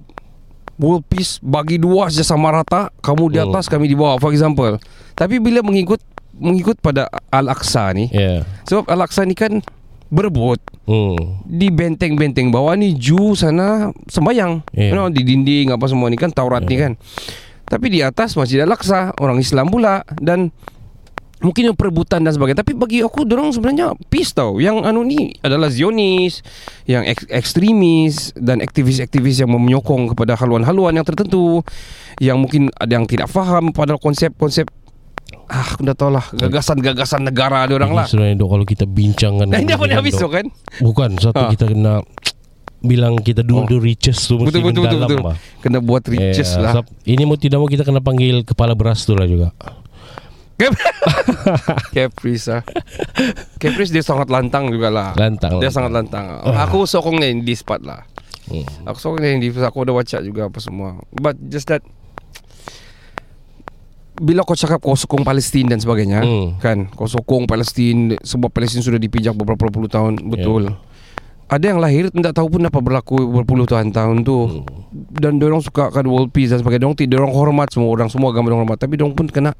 world 0.74 1.06
peace 1.06 1.38
bagi 1.40 1.78
dua 1.78 2.10
saja 2.10 2.26
sama 2.26 2.50
rata, 2.50 2.90
kamu 3.00 3.30
di 3.30 3.38
Hmm. 3.38 3.52
atas, 3.52 3.68
kami 3.68 3.86
di 3.86 3.94
bawah 3.94 4.18
for 4.18 4.32
example. 4.32 4.80
Tapi 5.14 5.38
bila 5.38 5.62
mengikut 5.62 6.02
mengikut 6.34 6.82
pada 6.82 7.06
Al-Aqsa 7.30 7.94
ni, 7.94 8.10
Yeah. 8.10 8.42
sebab 8.66 8.90
Al-Aqsa 8.90 9.22
ni 9.22 9.38
kan 9.38 9.62
berebut 10.10 10.58
Hmm. 10.86 11.42
di 11.44 11.70
benteng-benteng 11.70 12.50
bawah 12.50 12.74
ni 12.74 12.94
Jew 12.94 13.34
sana 13.34 13.94
sembayang 14.08 14.66
Yeah. 14.72 14.90
you 14.90 14.96
know, 14.96 15.10
di 15.10 15.22
dinding 15.22 15.70
apa 15.70 15.86
semua 15.86 16.10
ni 16.10 16.18
kan 16.18 16.30
Taurat 16.30 16.64
ni 16.64 16.74
kan 16.76 16.98
tapi 17.66 17.88
di 17.90 18.00
atas 18.00 18.34
Masjid 18.34 18.62
Al-Aqsa 18.62 19.18
orang 19.18 19.38
Islam 19.38 19.68
pula 19.68 20.02
dan 20.16 20.52
mungkin 21.40 21.68
yang 21.68 21.76
perebutan 21.76 22.22
dan 22.22 22.32
sebagainya. 22.32 22.64
Tapi 22.64 22.72
bagi 22.72 23.00
aku 23.00 23.26
orang 23.26 23.52
sebenarnya 23.52 23.92
peace 24.08 24.32
tau. 24.32 24.58
Yang 24.58 24.80
anu 24.82 25.04
ni 25.04 25.36
adalah 25.40 25.68
Zionis 25.68 26.40
yang 26.84 27.04
ek- 27.04 27.28
ekstremis 27.28 28.32
dan 28.34 28.60
aktivis-aktivis 28.60 29.44
yang 29.44 29.52
menyokong 29.52 30.12
kepada 30.12 30.36
haluan-haluan 30.36 30.94
yang 30.94 31.04
tertentu 31.04 31.60
yang 32.18 32.40
mungkin 32.40 32.72
ada 32.74 32.94
yang 32.94 33.04
tidak 33.04 33.28
faham 33.28 33.70
pada 33.70 33.98
konsep-konsep 33.98 34.72
ah 35.44 35.66
aku 35.68 35.84
dah 35.84 35.92
tahu 35.92 36.10
lah 36.10 36.24
gagasan-gagasan 36.32 37.26
negara 37.26 37.66
dia 37.66 37.76
orang 37.76 37.92
lah. 37.92 38.06
sebenarnya 38.06 38.38
dok 38.38 38.50
kalau 38.50 38.66
kita 38.66 38.86
bincangkan 38.86 39.50
Nah, 39.50 39.60
ini 39.60 39.70
apa 39.70 39.84
dengan 39.84 40.00
habis 40.00 40.16
tu 40.16 40.30
kan? 40.30 40.46
Bukan 40.80 41.10
satu 41.18 41.36
Ah. 41.38 41.50
kita 41.52 41.68
kena 41.68 42.00
bilang 42.84 43.16
kita 43.16 43.42
dulu 43.42 43.64
Oh. 43.64 43.68
oh. 43.70 43.80
richest 43.80 44.28
tu 44.28 44.36
mesti 44.36 44.52
Betul 44.52 44.62
betul 44.62 44.82
betul, 44.84 45.00
mendalam 45.00 45.10
betul. 45.10 45.22
lah. 45.26 45.38
Kena 45.60 45.80
buat 45.80 46.04
riches 46.04 46.50
Yeah, 46.52 46.62
lah. 46.62 46.72
sebab 46.78 46.86
ini 47.04 47.24
mau 47.24 47.36
tidak 47.36 47.58
mau 47.58 47.66
kita 47.66 47.82
kena 47.82 48.00
panggil 48.00 48.44
kepala 48.44 48.76
beras 48.76 49.02
tu 49.02 49.16
lah 49.16 49.24
juga. 49.24 49.56
Caprice 51.92 52.48
ah. 52.50 52.62
Caprice 53.58 53.92
dia 53.92 54.00
sangat 54.00 54.30
lantang 54.30 54.70
jugalah. 54.70 55.12
Lantang. 55.16 55.58
Dia 55.58 55.68
lantang. 55.68 55.74
sangat 55.74 55.92
lantang. 55.92 56.26
Aku 56.64 56.86
sokong 56.86 57.20
dia 57.20 57.34
di 57.34 57.56
spot 57.56 57.82
lah. 57.82 58.06
Hmm. 58.48 58.64
Aku 58.86 58.98
sokong 58.98 59.20
dia 59.20 59.36
di 59.36 59.50
aku 59.50 59.78
udah 59.82 59.96
baca 59.96 60.18
juga 60.20 60.42
apa 60.48 60.60
semua. 60.60 61.00
But 61.12 61.40
just 61.42 61.68
that 61.68 61.84
bila 64.14 64.46
kau 64.46 64.54
cakap 64.54 64.78
kau 64.78 64.94
sokong 64.94 65.26
Palestin 65.26 65.66
dan 65.66 65.82
sebagainya, 65.82 66.22
Hmm. 66.22 66.62
kan? 66.62 66.86
Kau 66.88 67.10
sokong 67.10 67.50
Palestin 67.50 68.14
sebab 68.22 68.54
Palestin 68.54 68.86
sudah 68.86 69.02
dipijak 69.02 69.34
beberapa 69.34 69.68
puluh 69.68 69.90
tahun, 69.90 70.22
betul. 70.30 70.70
Ada 71.54 71.66
yang 71.70 71.78
lahir 71.78 72.10
tidak 72.10 72.34
tahu 72.34 72.50
pun 72.50 72.66
apa 72.66 72.80
berlaku 72.80 73.14
berpuluh 73.32 73.70
tahun 73.70 73.94
tahun 73.94 74.26
tu 74.26 74.38
Hmm. 74.42 74.66
dan 75.14 75.38
dorong 75.38 75.62
suka 75.62 75.90
kan 75.90 76.02
world 76.04 76.34
peace 76.34 76.50
dan 76.50 76.60
sebagainya. 76.60 76.84
Dorong 76.84 76.98
tidak 76.98 77.14
dorong 77.16 77.34
hormat 77.34 77.70
semua 77.70 77.90
orang 77.90 78.10
semua 78.10 78.34
agama 78.34 78.50
dorong 78.50 78.66
hormat 78.66 78.82
tapi 78.82 78.98
dorong 78.98 79.14
pun 79.14 79.30
kena 79.30 79.54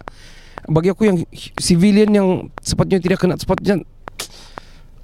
bagi 0.66 0.90
aku 0.90 1.06
yang 1.06 1.18
civilian 1.56 2.10
yang 2.10 2.28
sepatutnya 2.58 2.98
tidak 2.98 3.20
kena 3.20 3.36
sepatutnya 3.36 3.78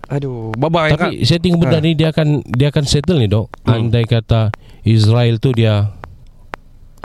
aduh 0.10 0.50
kan. 0.90 1.14
Tapi 1.14 1.22
saya 1.22 1.38
tengok 1.38 1.60
benda 1.62 1.78
Ah. 1.78 1.84
ni 1.84 1.94
dia 1.94 2.10
akan 2.10 2.42
dia 2.44 2.74
akan 2.74 2.84
settle 2.84 3.22
ni 3.22 3.30
dok. 3.30 3.54
Hmm. 3.62 3.86
Andai 3.86 4.06
kata 4.06 4.50
Israel 4.82 5.38
tu 5.38 5.54
dia 5.54 5.94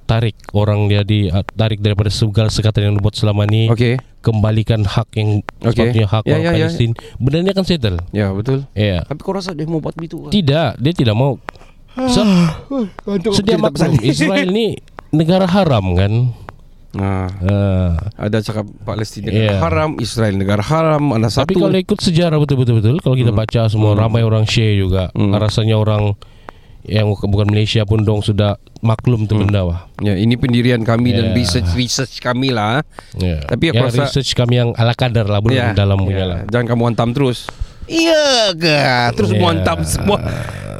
tarik 0.04 0.36
orang 0.52 0.86
dia 0.86 1.00
di 1.00 1.26
ah, 1.26 1.40
tarik 1.46 1.78
daripada 1.78 2.08
segala 2.08 2.48
sekatan 2.48 2.84
yang 2.84 2.94
dibuat 2.94 3.12
selama 3.12 3.44
ni 3.44 3.66
Okey. 3.66 3.96
kembalikan 4.20 4.82
hak 4.82 5.08
yang 5.12 5.40
Okey. 5.58 5.72
sepatutnya 5.90 6.06
hak 6.06 6.22
Ya, 6.22 6.30
orang 6.30 6.42
ya, 6.42 6.50
ya. 6.50 6.56
Palestin. 6.62 6.90
Benda 7.16 7.36
ni 7.38 7.50
akan 7.50 7.64
settle. 7.64 7.98
Ya 8.10 8.26
betul. 8.30 8.58
Ya. 8.72 9.00
Tapi 9.02 9.18
kau 9.18 9.32
rasa 9.32 9.50
dia 9.50 9.64
mau 9.64 9.78
buat 9.78 9.92
begitu 9.92 10.20
kan? 10.20 10.30
Tidak, 10.30 10.70
dia 10.76 10.92
tidak 10.92 11.14
mau. 11.14 11.40
So, 11.94 12.26
sedia 13.32 13.54
maklum 13.54 14.02
Israel 14.02 14.48
ni 14.48 14.76
negara 15.10 15.46
haram 15.46 15.94
kan. 15.94 16.12
Nah, 16.90 17.26
Uh, 17.36 17.90
ada 18.16 18.38
cakap 18.38 18.66
Palestin 18.80 19.26
negara 19.26 19.42
Yeah. 19.48 19.58
haram, 19.58 19.98
Israel 19.98 20.30
negara 20.32 20.62
haram, 20.62 21.02
ada 21.10 21.26
tapi 21.26 21.50
satu. 21.50 21.60
kalau 21.60 21.74
ikut 21.76 21.98
sejarah 21.98 22.38
betul-betul 22.38 22.74
betul 22.76 22.96
kalau 22.98 23.14
kita 23.14 23.30
Hmm. 23.30 23.40
baca 23.40 23.60
semua 23.66 23.92
Hmm. 23.92 24.00
ramai 24.00 24.22
orang 24.22 24.44
share 24.44 24.74
juga. 24.74 25.10
Hmm. 25.10 25.34
Rasanya 25.34 25.74
orang 25.74 26.14
yang 26.84 27.08
bukan 27.08 27.48
Malaysia 27.48 27.80
pun 27.82 28.00
dong 28.00 28.20
sudah 28.20 28.54
maklum 28.78 29.24
tu 29.24 29.32
Hmm. 29.34 29.48
benda 29.48 29.64
wah. 29.64 29.80
ya, 29.98 30.12
ini 30.12 30.36
pendirian 30.36 30.84
kami 30.84 31.10
dan 31.10 31.32
Yeah. 31.32 31.36
research 31.36 31.68
research 31.72 32.20
kami 32.20 32.52
lah. 32.52 32.84
Ya. 33.16 33.40
Tapi 33.40 33.72
aku 33.72 33.80
ya, 33.80 33.88
rasa- 33.88 34.04
research 34.04 34.32
kami 34.32 34.58
yang 34.58 34.70
ala 34.74 34.92
kadar 34.92 35.24
lah 35.24 35.40
belum 35.40 35.56
Ya, 35.56 35.72
dalam 35.72 35.96
ya. 35.96 36.04
punya 36.04 36.24
lah. 36.24 36.38
Jangan 36.46 36.66
kamu 36.68 36.82
hantam 36.86 37.10
terus. 37.10 37.48
Iya 37.84 38.52
ke? 38.52 38.76
Terus 39.16 39.30
Ya. 39.30 39.38
mau 39.38 39.48
hantam 39.48 39.80
semua. 39.82 40.20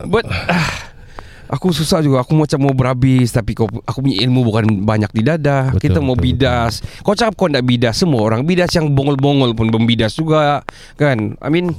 But 0.05 0.29
ah, 0.29 0.69
aku 1.47 1.73
susah 1.73 2.01
juga. 2.01 2.21
Aku 2.21 2.33
macam 2.33 2.61
mau 2.61 2.73
berhabis 2.73 3.33
tapi 3.33 3.53
kau 3.53 3.65
aku 3.65 3.99
punya 4.01 4.21
ilmu 4.21 4.45
bukan 4.45 4.65
banyak 4.85 5.09
di 5.11 5.23
dada. 5.23 5.69
Betul, 5.69 5.81
Kita 5.83 5.99
mau 6.01 6.13
betul, 6.13 6.37
bidas. 6.37 6.85
Kau 7.01 7.13
cakap 7.13 7.33
kau 7.35 7.49
tak 7.49 7.65
bidas 7.65 7.97
semua 7.97 8.21
orang 8.23 8.45
bidas 8.45 8.69
yang 8.73 8.93
bongol-bongol 8.93 9.53
pun 9.53 9.69
membidas 9.69 10.13
juga 10.13 10.61
kan. 10.95 11.41
I 11.41 11.49
mean 11.49 11.73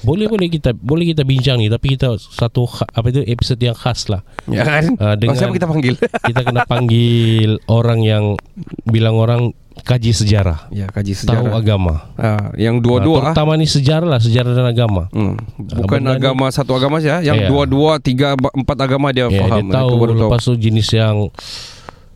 Boleh 0.00 0.26
boleh 0.26 0.48
kita 0.48 0.74
boleh 0.74 1.06
kita 1.06 1.22
bincang 1.22 1.56
ni 1.56 1.68
tapi 1.68 1.94
kita 1.94 2.16
satu 2.16 2.66
apa 2.66 3.06
itu 3.06 3.22
episode 3.22 3.56
yang 3.58 3.72
khas 3.72 4.08
lah. 4.08 4.20
ya 4.44 4.60
kan. 4.60 4.84
Ah, 4.96 5.14
Dengan, 5.14 5.38
siapa 5.38 5.52
kita 5.52 5.64
panggil? 5.64 5.94
Kita 6.28 6.40
kena 6.42 6.64
panggil 6.64 7.62
orang 7.66 8.00
yang 8.00 8.24
bilang 8.84 9.14
orang 9.14 9.52
kaji 9.76 10.12
sejarah, 10.12 10.70
ya 10.70 10.86
kaji 10.86 11.12
tahu 11.16 11.44
sejarah. 11.44 11.56
agama. 11.56 11.94
Ah, 12.14 12.52
yang 12.54 12.78
Ah, 12.78 12.82
dua-dua 12.82 13.16
ah. 13.16 13.22
terutama 13.26 13.52
ni 13.54 13.66
sejarah 13.66 14.08
lah, 14.08 14.18
sejarah 14.18 14.52
dan 14.52 14.66
agama. 14.66 15.10
Hmm. 15.10 15.34
Bukan 15.58 16.00
ni- 16.00 16.10
agama 16.10 16.46
satu 16.48 16.72
agama 16.72 16.98
saja, 16.98 17.20
yang 17.22 17.36
Ya. 17.36 17.48
dua-dua, 17.48 17.98
tiga, 17.98 18.32
empat 18.36 18.78
agama 18.78 19.10
dia 19.10 19.26
Ya, 19.26 19.40
faham. 19.40 19.66
dia 19.66 19.74
tahu 19.74 19.90
baru 19.96 20.12
lepas 20.16 20.40
tu 20.40 20.54
jenis 20.54 20.88
yang 20.90 21.26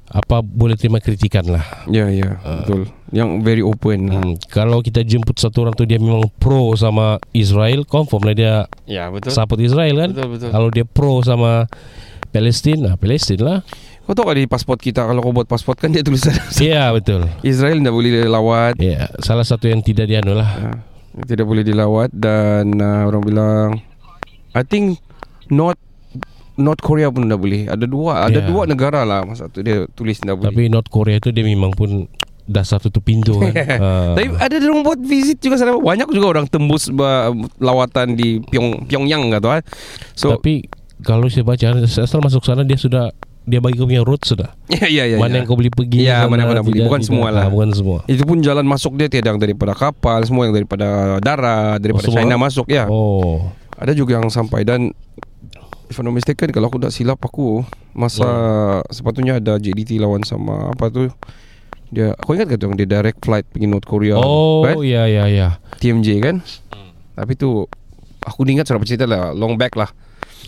apa 0.08 0.40
boleh 0.40 0.72
terima 0.74 0.98
kritikan 1.04 1.44
lah. 1.44 1.64
Ya, 1.84 2.08
ya, 2.08 2.40
betul. 2.64 2.88
Yang 3.12 3.28
very 3.44 3.60
open. 3.64 4.00
Hmm, 4.08 4.32
kalau 4.48 4.80
kita 4.80 5.04
jemput 5.04 5.36
satu 5.36 5.68
orang 5.68 5.76
tu 5.76 5.84
dia 5.84 6.00
memang 6.00 6.28
pro 6.40 6.72
sama 6.76 7.20
Israel, 7.36 7.84
confirm 7.84 8.24
lah 8.24 8.34
dia 8.36 8.54
Ya, 8.88 9.12
betul. 9.12 9.32
support 9.32 9.60
Israel 9.60 9.94
kan. 10.00 10.10
Betul, 10.16 10.28
betul. 10.36 10.48
Kalau 10.52 10.68
dia 10.72 10.84
pro 10.88 11.20
sama 11.20 11.68
Palestin, 12.28 12.84
nah 12.84 12.94
Palestin 12.96 13.40
lah. 13.40 13.60
Kau 14.08 14.16
tahu 14.16 14.32
di 14.32 14.48
pasport 14.48 14.80
kita 14.80 15.04
kalau 15.04 15.20
kau 15.20 15.36
buat 15.36 15.44
pasport 15.44 15.76
kan 15.76 15.92
dia 15.92 16.00
tulisan 16.00 16.32
Iya 16.56 16.88
betul. 16.96 17.28
Israel 17.44 17.76
tidak 17.76 17.92
boleh 17.92 18.10
dilawat. 18.24 18.72
Ya, 18.80 19.12
salah 19.20 19.44
satu 19.44 19.68
yang 19.68 19.84
tidak 19.84 20.08
dianu 20.08 20.32
lah. 20.32 20.48
Ya, 20.56 20.72
tidak 21.28 21.44
boleh 21.44 21.60
dilawat 21.60 22.08
dan 22.16 22.72
uh, 22.80 23.04
orang 23.04 23.22
bilang 23.24 23.68
I 24.56 24.64
think 24.64 24.96
not 25.52 25.76
North 26.58 26.82
Korea 26.82 27.08
pun 27.08 27.24
tidak 27.24 27.38
boleh. 27.38 27.62
Ada 27.64 27.86
dua, 27.86 28.26
ada 28.26 28.34
Ya. 28.34 28.44
dua 28.44 28.66
negara 28.66 29.02
lah 29.02 29.22
masa 29.22 29.46
tu 29.46 29.62
dia 29.62 29.86
tulis 29.88 30.18
tidak 30.18 30.36
boleh. 30.36 30.50
Tapi 30.50 30.62
North 30.66 30.90
Korea 30.90 31.16
tu 31.16 31.30
dia 31.30 31.42
memang 31.42 31.70
pun 31.70 32.10
dasar 32.44 32.76
tutup 32.78 33.02
pintu 33.02 33.38
kan. 33.38 33.52
Ah. 33.78 34.12
Tapi 34.12 34.34
ada 34.34 34.54
orang 34.58 34.82
buat 34.82 34.98
visit 34.98 35.38
juga 35.38 35.54
sana. 35.54 35.72
Banyak 35.74 36.08
juga 36.08 36.26
orang 36.32 36.46
tembus 36.46 36.88
uh, 36.88 37.30
lawatan 37.56 38.12
di 38.12 38.42
Pyong 38.42 38.84
Pyongyang 38.84 39.30
kata 39.30 39.48
kan. 39.54 39.62
So 40.12 40.34
Tapi 40.34 40.66
kalau 40.98 41.28
saya 41.28 41.44
baca 41.44 41.78
asal 41.78 42.18
masuk 42.18 42.42
sana 42.42 42.66
dia 42.66 42.74
sudah 42.74 43.14
dia 43.44 43.60
bagi 43.60 43.76
kau 43.76 43.86
punya 43.86 44.04
route 44.04 44.24
sudah. 44.24 44.52
ya 44.72 44.88
ya 44.88 45.04
ya. 45.06 45.16
mana 45.16 45.30
ya. 45.30 45.36
yang 45.40 45.46
kau 45.46 45.56
boleh 45.56 45.70
pergi 45.70 46.04
Ya, 46.04 46.24
sana, 46.24 46.28
mana-mana 46.28 46.60
boleh. 46.60 46.84
Bukan 46.84 47.00
tidak. 47.00 47.08
semua 47.08 47.28
lah. 47.30 47.44
Ah, 47.46 47.48
bukan 47.48 47.70
semua. 47.70 47.98
Itu 48.04 48.24
pun 48.24 48.40
jalan 48.40 48.64
masuk 48.64 48.96
dia 48.96 49.08
tiada 49.08 49.30
yang 49.30 49.40
daripada 49.40 49.72
kapal, 49.72 50.20
semua 50.20 50.44
yang 50.44 50.52
daripada 50.52 51.16
darat, 51.18 51.80
daripada 51.80 52.04
Oh, 52.04 52.12
semua? 52.12 52.20
China 52.24 52.36
masuk 52.36 52.66
ya. 52.68 52.84
Oh. 52.88 53.48
Ada 53.78 53.92
juga 53.92 54.18
yang 54.18 54.28
sampai 54.28 54.64
dan 54.64 54.92
if 55.88 55.96
I'm 55.96 56.04
not 56.04 56.14
mistaken 56.14 56.48
kalau 56.48 56.68
aku 56.68 56.78
tak 56.78 56.90
silap 56.90 57.18
aku 57.18 57.64
masa 57.92 58.28
sepatutnya 58.88 59.36
ada 59.36 59.56
JDT 59.56 59.96
lawan 59.96 60.22
sama 60.22 60.70
apa 60.70 60.88
tu 60.88 61.08
dia 61.88 62.12
kau 62.18 62.32
ingat 62.32 62.52
yang 62.52 62.72
dia 62.74 62.84
direct 62.86 63.18
flight 63.18 63.44
pergi 63.46 63.64
North 63.64 63.84
Korea 63.84 64.16
Oh 64.16 64.60
kan? 64.62 64.76
ya 64.80 65.04
ya 65.04 65.24
ya. 65.24 65.56
TMJ 65.76 66.08
kan 66.20 66.36
tapi 67.14 67.32
tu 67.32 67.64
aku 68.20 68.40
ingat 68.44 68.64
sudah 68.64 68.76
bercerita 68.76 69.04
lah 69.04 69.32
long 69.32 69.56
back 69.56 69.72
lah 69.72 69.88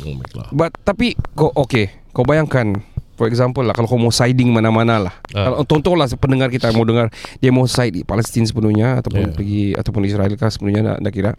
Oh 0.01 0.13
my 0.13 0.27
God. 0.27 0.49
but 0.51 0.71
tapi 0.81 1.17
kau 1.33 1.49
okay 1.55 1.89
kau 2.11 2.23
bayangkan 2.23 2.85
for 3.15 3.25
example 3.25 3.61
lah 3.61 3.73
kalau 3.73 3.85
kau 3.87 3.97
mau 3.97 4.09
siding 4.09 4.49
mana-mana 4.49 5.01
lah 5.01 5.15
Ah. 5.31 5.49
kalau 5.49 5.65
contoh 5.65 5.93
lah 5.93 6.09
pendengar 6.11 6.49
kita 6.49 6.69
mau 6.71 6.85
dengar 6.85 7.09
dia 7.37 7.49
mau 7.49 7.65
side 7.65 7.93
di 7.93 8.03
Palestin 8.03 8.45
sepenuhnya 8.45 9.01
ataupun 9.01 9.23
Yeah. 9.23 9.33
pergi 9.33 9.65
ataupun 9.73 10.03
Israel 10.05 10.33
kah 10.35 10.49
sepenuhnya 10.49 10.81
nak, 10.83 10.97
nak 10.99 11.11
kira 11.11 11.33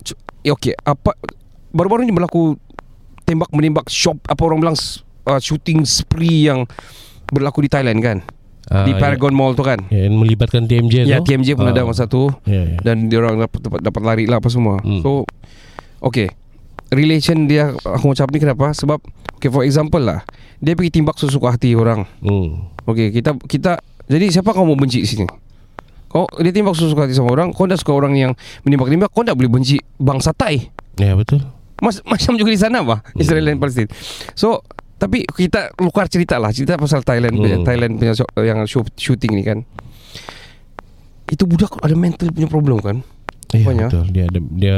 Cu- 0.00 0.18
ya 0.40 0.52
okay 0.52 0.74
apa 0.78 1.16
baru-baru 1.70 2.04
ini 2.04 2.12
berlaku 2.12 2.54
tembak 3.24 3.50
menembak 3.50 3.88
shop 3.88 4.20
apa 4.24 4.40
orang 4.40 4.60
bilang 4.60 4.76
uh, 5.24 5.40
shooting 5.40 5.82
spree 5.82 6.46
yang 6.46 6.68
berlaku 7.26 7.64
di 7.64 7.70
Thailand 7.70 7.98
kan? 7.98 8.18
Ah, 8.64 8.80
Di 8.82 8.96
Paragon 8.96 9.36
Mall 9.36 9.52
tu 9.52 9.60
kan? 9.60 9.76
Ya, 9.88 10.08
Yang 10.08 10.16
melibatkan 10.16 10.64
TMJ 10.64 11.04
Ya 11.04 11.20
tu 11.20 11.28
TMJ 11.28 11.52
pun 11.52 11.68
Ah. 11.68 11.72
ada 11.72 11.84
masa 11.84 12.08
tu. 12.08 12.32
Ya, 12.44 12.64
ya. 12.64 12.78
Dan 12.80 13.12
dia 13.12 13.20
orang 13.20 13.36
dapat, 13.38 13.60
dapat, 13.60 13.80
dapat 13.84 14.02
lari 14.02 14.24
lah 14.24 14.40
apa 14.40 14.48
semua. 14.48 14.80
Hmm. 14.80 15.00
So 15.00 15.28
Okay. 16.00 16.32
Relation 16.88 17.44
dia 17.44 17.76
Aku 17.76 18.08
macam 18.08 18.24
ni 18.28 18.38
kenapa? 18.38 18.72
Sebab 18.72 19.04
Okay 19.36 19.48
for 19.48 19.64
example 19.64 20.00
lah 20.00 20.24
Dia 20.58 20.72
pergi 20.72 20.94
timbak 20.94 21.16
sesuka 21.16 21.52
hati 21.52 21.76
orang. 21.76 22.08
Hmm. 22.20 22.72
Okay 22.86 23.08
kita 23.10 23.36
kita 23.38 23.76
Jadi 24.04 24.32
siapa 24.32 24.52
kau 24.52 24.64
mau 24.64 24.76
benci 24.76 25.04
sini? 25.04 25.28
Kau 26.08 26.24
dia 26.38 26.48
timbak 26.48 26.72
sesuka 26.72 27.04
hati 27.04 27.12
sama 27.12 27.32
orang 27.32 27.52
Kau 27.52 27.64
dah 27.64 27.76
suka 27.76 27.92
orang 27.92 28.16
yang 28.16 28.32
Menimbak-nimbak 28.64 29.10
Kau 29.10 29.20
tak 29.20 29.36
boleh 29.36 29.48
benci 29.50 29.76
Bangsa 29.94 30.32
Thai. 30.32 30.72
Ya 30.96 31.12
betul 31.12 31.44
Mas, 31.78 32.02
Macam 32.06 32.34
juga 32.34 32.48
di 32.48 32.56
sana 32.56 32.80
apa 32.80 33.02
Israel 33.14 33.42
dan 33.44 33.56
Palestin 33.56 33.88
So 34.32 34.62
Tapi 34.94 35.24
kita 35.24 35.74
Luar 35.76 36.06
cerita 36.06 36.36
lah 36.36 36.50
Cerita 36.50 36.74
pasal 36.74 37.00
Thailand 37.00 37.34
Hmm. 37.34 37.62
Thailand 37.62 37.96
punya 37.96 38.12
Yang 38.36 38.58
shooting 38.94 39.32
ni 39.32 39.42
kan 39.42 39.66
Itu 41.26 41.44
budak 41.44 41.80
ada 41.80 41.92
mental 41.92 42.30
punya 42.30 42.46
problem 42.46 42.78
kan 42.78 43.00
Ya 43.50 43.64
Banyak. 43.64 43.88
betul 43.88 44.04
Dia 44.10 44.24
ada 44.24 44.40
dia 44.40 44.76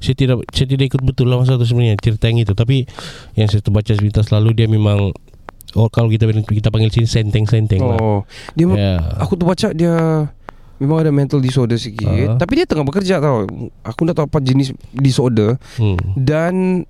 saya 0.00 0.14
tidak 0.14 0.36
saya 0.48 0.66
tidak 0.66 0.84
ikut 0.86 1.00
betul 1.02 1.26
lah 1.26 1.36
masa 1.38 1.56
tu 1.56 1.64
sebenarnya 1.64 1.96
cerita 1.96 2.28
yang 2.28 2.36
itu 2.38 2.52
tapi 2.52 2.84
yang 3.32 3.48
saya 3.48 3.60
terbaca 3.60 3.88
sepintas 3.88 4.28
lalu 4.28 4.52
dia 4.52 4.68
memang 4.68 5.16
oh 5.72 5.88
kalau 5.88 6.08
kita 6.08 6.28
kita 6.28 6.68
panggil 6.68 6.88
sini 6.88 7.04
senteng-senteng 7.04 7.80
lah. 7.80 7.96
Oh 7.96 8.20
Dia 8.52 8.68
Ya. 8.70 8.96
Aku 9.18 9.32
tu 9.34 9.44
baca 9.44 9.72
dia 9.72 9.96
Memang 10.76 10.98
ada 10.98 11.08
mental 11.08 11.38
disorder 11.38 11.76
sikit 11.76 12.02
Ah. 12.04 12.34
Tapi 12.34 12.52
dia 12.56 12.66
tengah 12.66 12.82
bekerja 12.82 13.18
tau 13.18 13.46
Aku 13.82 14.00
tak 14.04 14.14
tahu 14.14 14.26
apa 14.26 14.38
jenis 14.38 14.70
disorder 14.90 15.54
Hmm. 15.74 15.94
Dan 16.14 16.82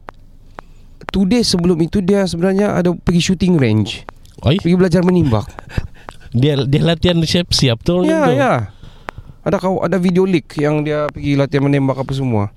Two 1.06 1.24
days 1.24 1.46
sebelum 1.46 1.76
itu 1.78 2.00
Dia 2.00 2.24
sebenarnya 2.24 2.72
ada 2.72 2.90
pergi 2.92 3.20
shooting 3.22 3.54
range 3.54 4.08
Oi, 4.40 4.56
Pergi 4.56 4.74
belajar 4.74 5.00
menembak 5.00 5.46
dia 6.34 6.58
dia 6.60 6.82
latihan 6.82 7.14
siap-siap 7.16 7.78
tu. 7.80 8.02
Ya 8.02 8.24
tu. 8.24 8.32
ya 8.32 8.52
Ada 9.42 9.56
kau 9.56 9.78
ada 9.78 9.94
video 9.96 10.24
leak 10.24 10.56
Yang 10.56 10.74
dia 10.82 10.98
pergi 11.06 11.32
latihan 11.34 11.62
menembak 11.62 11.94
apa 11.96 12.10
semua 12.10 12.50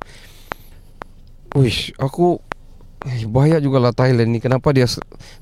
Wish 1.53 1.93
Aku 1.97 2.39
eh, 3.03 3.23
Bahaya 3.25 3.59
jugalah 3.59 3.91
Thailand 3.91 4.29
ni 4.29 4.39
Kenapa 4.39 4.71
dia 4.71 4.87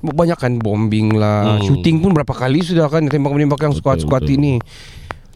Banyak 0.00 0.36
kan 0.36 0.52
bombing 0.56 1.14
lah 1.14 1.56
Hmm. 1.56 1.64
Shooting 1.64 2.00
pun 2.00 2.10
berapa 2.10 2.28
kali 2.28 2.60
sudah 2.60 2.86
kan 2.86 3.06
Tembak-menembak 3.06 3.60
yang 3.60 3.70
Betul, 3.70 3.80
squad-squad 3.80 4.22
betul. 4.24 4.58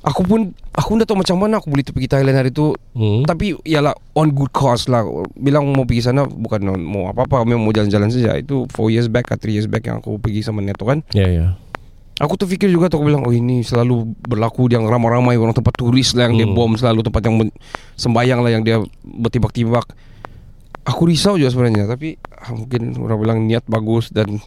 Aku 0.03 0.23
pun 0.23 0.41
Aku 0.71 0.95
dah 0.95 1.05
tahu 1.05 1.19
macam 1.19 1.37
mana 1.37 1.59
Aku 1.59 1.69
boleh 1.69 1.83
tu 1.83 1.91
pergi 1.91 2.09
Thailand 2.09 2.33
hari 2.35 2.49
tu. 2.49 2.73
Hmm. 2.93 3.21
Tapi 3.23 3.53
ialah 3.63 3.93
On 4.13 4.27
good 4.27 4.49
cause 4.49 4.87
lah. 4.87 5.05
Bilang 5.35 5.69
mau 5.69 5.85
pergi 5.85 6.03
sana 6.03 6.25
Bukan 6.25 6.61
on- 6.67 6.81
mau 6.81 7.07
apa-apa 7.07 7.43
Memang 7.43 7.63
mau 7.63 7.71
jalan-jalan 7.71 8.09
saja. 8.09 8.33
Itu 8.35 8.65
4 8.67 8.89
years 8.89 9.07
back 9.07 9.29
atau 9.29 9.45
3 9.45 9.53
years 9.53 9.67
back 9.67 9.85
Yang 9.85 10.01
aku 10.01 10.17
pergi 10.17 10.41
sama 10.41 10.61
Neto 10.61 10.83
kan. 10.83 11.05
Ya 11.11 11.27
ya. 11.27 11.47
Aku 12.17 12.33
terfikir 12.35 12.67
juga 12.67 12.87
tu 12.87 12.97
Aku 12.97 13.07
bilang 13.07 13.23
Oh 13.23 13.31
ini 13.31 13.61
selalu 13.61 14.09
berlaku 14.23 14.69
Yang 14.69 14.87
ramai-ramai 14.87 15.37
Orang 15.37 15.53
tempat 15.53 15.73
turis 15.75 16.13
lah 16.13 16.27
Yang 16.27 16.35
dia 16.35 16.47
Hmm. 16.47 16.55
bom 16.55 16.73
selalu 16.73 17.01
Tempat 17.03 17.21
yang 17.23 17.35
men- 17.37 17.57
sembayang 17.95 18.41
lah 18.41 18.51
Yang 18.51 18.63
dia 18.63 18.77
bertimbak-timbak 19.03 19.85
Aku 20.83 21.05
risau 21.05 21.35
juga 21.35 21.49
sebenarnya 21.49 21.85
Tapi 21.87 22.17
ah, 22.31 22.53
Mungkin 22.53 22.97
orang 22.97 23.19
bilang 23.19 23.39
niat 23.43 23.65
bagus 23.65 24.09
Dan 24.09 24.41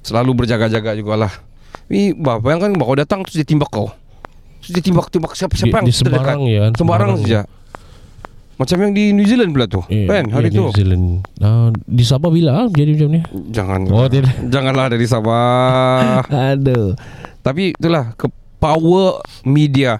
Selalu 0.00 0.32
berjaga-jaga 0.34 0.92
jugalah. 0.94 1.32
Ini 1.86 2.12
bah, 2.14 2.36
bayangkan 2.36 2.72
bah, 2.72 2.84
Kau 2.84 2.96
datang 2.96 3.20
terus 3.20 3.36
dia 3.36 3.44
timbak 3.44 3.68
kau 3.68 3.92
Dia 4.62 4.82
timbak-timbak 4.82 5.32
Siapa-siapa 5.32 5.70
Di, 5.70 5.76
yang 5.76 5.86
di 5.86 5.94
sembarang 5.94 6.40
ya 6.44 6.58
kan. 6.62 6.72
Sembarang 6.74 7.10
saja 7.16 7.40
Macam 8.54 8.76
yang 8.78 8.92
di 8.92 9.04
New 9.10 9.24
Zealand 9.24 9.50
pula 9.50 9.64
tu 9.64 9.80
Ya, 9.86 10.04
Kan 10.10 10.28
hari 10.28 10.48
ya, 10.48 10.54
tu 10.54 10.62
New 10.62 10.74
Zealand. 10.74 11.04
Ah, 11.38 11.68
di 11.72 12.04
Sabah 12.04 12.28
bila 12.28 12.50
ah, 12.54 12.68
jadi 12.68 12.92
macam 12.94 13.08
ni? 13.10 13.20
Jangan 13.48 13.80
Oh 13.88 14.04
tidak. 14.04 14.36
Janganlah 14.44 14.86
dari 14.88 15.06
Sabah 15.06 16.20
Aduh. 16.52 16.92
Tapi 17.40 17.72
itulah 17.72 18.12
ke 18.12 18.28
power 18.56 19.16
media. 19.42 19.96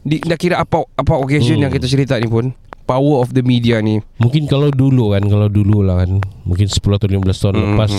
Di, 0.00 0.16
dah 0.18 0.34
kira 0.34 0.56
apa 0.56 0.88
apa 0.88 1.12
occasion 1.14 1.54
Hmm. 1.54 1.68
yang 1.68 1.72
kita 1.74 1.84
cerita 1.84 2.16
ni 2.16 2.24
pun 2.24 2.56
power 2.82 3.20
of 3.20 3.28
the 3.30 3.44
media 3.44 3.76
ni. 3.78 4.00
Mungkin 4.16 4.48
kalau 4.48 4.72
dulu 4.72 5.12
kan 5.12 5.20
Kalau 5.20 5.44
dulu 5.46 5.84
lah 5.84 6.00
kan 6.00 6.16
Mungkin 6.42 6.64
10 6.64 6.80
atau 6.80 7.04
15 7.04 7.20
tahun 7.36 7.54
Hmm, 7.54 7.66
lepas 7.74 7.92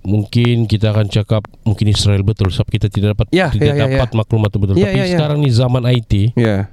Mungkin 0.00 0.64
kita 0.64 0.90
akan 0.90 1.06
cakap 1.06 1.44
Mungkin 1.62 1.86
Israel 1.86 2.24
betul 2.24 2.48
Sebab 2.48 2.68
kita 2.70 2.86
tidak 2.86 3.12
dapat 3.12 3.28
Ya, 3.30 3.48
Tidak 3.48 3.60
ya, 3.66 3.76
ya, 3.76 3.84
dapat 3.86 4.16
maklumat 4.16 4.48
itu 4.48 4.58
betul 4.58 4.74
Ya, 4.74 4.88
Tapi 4.88 4.96
ya, 4.96 5.04
ya. 5.04 5.10
sekarang 5.12 5.38
ni 5.38 5.50
zaman 5.50 5.82
IT 5.84 6.32
Ya. 6.34 6.72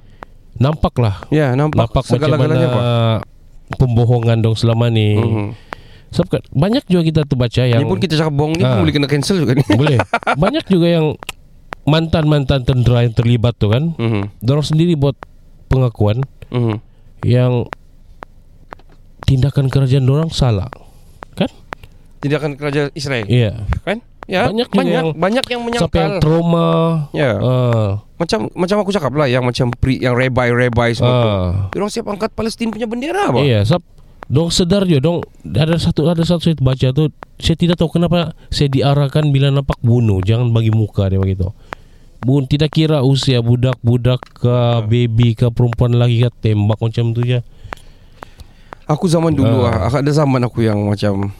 Nampaklah 0.56 1.28
Ya, 1.28 1.52
nampak, 1.52 1.76
Nampak 1.84 2.02
macam 2.02 2.08
mana 2.08 2.16
segala-galanya 2.16 2.66
apa. 2.66 2.82
Pembohongan 3.70 4.40
dong 4.40 4.56
selama 4.56 4.88
ni 4.88 5.12
Mhm. 5.14 5.48
Sebab 6.08 6.28
kan 6.30 6.42
banyak 6.48 6.88
juga 6.88 7.02
kita 7.04 7.20
tu 7.22 7.36
baca 7.36 7.62
yang 7.62 7.78
Ni 7.78 7.86
pun 7.86 8.00
kita 8.00 8.16
cakap 8.16 8.32
bohong 8.32 8.56
ni 8.56 8.64
Ah. 8.64 8.72
pun 8.72 8.80
boleh 8.80 8.94
kena 8.96 9.04
cancel 9.06 9.36
juga 9.38 9.52
ni. 9.52 9.60
Boleh 9.76 10.00
Banyak 10.34 10.64
juga 10.66 10.88
yang 10.90 11.06
Mantan-mantan 11.84 12.64
tentera 12.64 13.00
yang 13.00 13.12
terlibat 13.12 13.54
tu 13.54 13.68
kan 13.68 13.92
Mhm. 13.92 14.40
Dorang 14.40 14.60
sendiri 14.62 14.92
buat 14.94 15.20
pengakuan 15.66 16.24
Mhm. 16.48 16.80
Yang 17.22 17.68
Tindakan 19.20 19.68
kerajaan 19.68 20.02
dorang 20.02 20.32
salah 20.32 20.72
Kan? 21.34 21.52
Tindakan 22.18 22.54
kerajaan 22.54 22.90
Israel 22.92 23.24
Iya 23.24 23.64
kan? 23.82 23.98
Ya, 24.24 24.44
Banyak 24.44 24.68
banyak 24.68 24.92
yang- 24.92 25.16
banyak 25.16 25.44
yang 25.46 25.60
Sampai 25.64 26.04
yang 26.04 26.12
menyangkal. 26.12 26.20
trauma 26.20 26.68
Ya. 27.10 27.32
ah, 27.34 28.04
Macam 28.14 28.52
macam 28.52 28.76
aku 28.78 28.90
cakap 28.90 29.12
lah 29.12 29.24
yang 29.24 29.40
macam 29.40 29.72
pri, 29.72 29.96
yang 29.96 30.12
rabbi-rabbi 30.12 30.92
semua 30.92 31.14
tu. 31.14 31.28
ah, 31.28 31.50
Diorang 31.70 31.88
siap 31.88 32.06
angkat 32.06 32.30
Palestin 32.30 32.68
punya 32.68 32.84
bendera 32.84 33.28
apa? 33.28 33.40
Iya 33.40 33.64
sab 33.64 33.80
Dong 34.26 34.52
sedar 34.52 34.84
je 34.84 34.98
Dong 34.98 35.24
Ada 35.42 35.80
satu 35.80 36.04
Ada 36.06 36.20
satu 36.22 36.44
saya 36.44 36.54
baca 36.54 36.92
tu 36.92 37.08
Saya 37.34 37.56
tidak 37.56 37.80
tahu 37.80 37.88
kenapa 37.90 38.36
Saya 38.46 38.68
diarahkan 38.68 39.32
Bila 39.32 39.48
nampak 39.48 39.80
bunuh 39.80 40.20
Jangan 40.20 40.52
bagi 40.52 40.68
muka 40.68 41.08
dia 41.08 41.16
begitu 41.16 41.48
Bun 42.18 42.44
tidak 42.44 42.68
kira 42.70 43.00
usia 43.00 43.38
budak-budak 43.38 44.18
ke 44.34 44.56
baby 44.84 45.32
ke 45.32 45.48
perempuan 45.48 45.94
lagi 45.94 46.18
ke 46.18 46.30
tembak 46.42 46.74
macam 46.76 47.14
tu 47.14 47.22
je. 47.22 47.38
Aku 48.84 49.06
zaman 49.06 49.30
dulu 49.30 49.62
Ah. 49.62 49.86
ah. 49.86 49.92
Ada 49.94 50.10
zaman 50.18 50.42
aku 50.42 50.60
yang 50.60 50.82
macam 50.82 51.30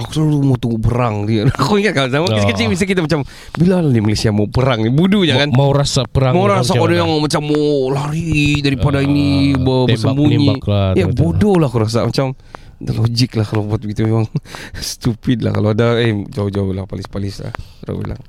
Aku 0.00 0.10
selalu 0.10 0.36
mau 0.42 0.56
tunggu 0.56 0.78
perang 0.78 1.24
dia. 1.24 1.44
Aku 1.60 1.76
ingat 1.76 1.92
kalau 1.92 2.08
zaman 2.08 2.26
Ah. 2.26 2.34
kecil-kecil 2.34 2.66
Mesti 2.66 2.84
kita 2.84 3.00
macam 3.00 3.20
Bila 3.52 3.80
ni 3.80 3.98
Malaysia 3.98 4.28
mau 4.28 4.46
perang 4.46 4.78
ni 4.78 4.88
Budu 4.88 5.22
je 5.22 5.30
kan. 5.30 5.48
Ma- 5.48 5.58
Mau 5.58 5.70
rasa 5.70 6.02
perang 6.02 6.32
Mau 6.32 6.44
rasa 6.44 6.72
ada 6.72 6.94
yang 6.96 7.10
macam 7.12 7.40
Mau 7.42 7.62
lari 7.88 8.58
daripada 8.58 8.98
Ah, 8.98 9.04
ini 9.04 9.52
ber, 9.54 9.86
Bersembunyi. 9.86 10.56
lah, 10.58 10.92
Ya 10.94 11.04
bodoh 11.06 11.54
lah 11.54 11.66
aku 11.66 11.80
rasa 11.80 12.02
Macam 12.02 12.32
logik 12.80 13.34
lah 13.34 13.44
kalau 13.44 13.62
buat 13.62 13.76
begitu 13.78 14.02
Memang 14.02 14.24
stupid 14.80 15.40
lah 15.40 15.52
Kalau 15.52 15.70
ada. 15.70 15.96
Eh 15.96 16.16
jauh-jauh 16.26 16.70
lah 16.70 16.84
Palis-palis 16.84 17.40
lah 17.40 17.52
Aku 17.82 18.00
bilang 18.00 18.20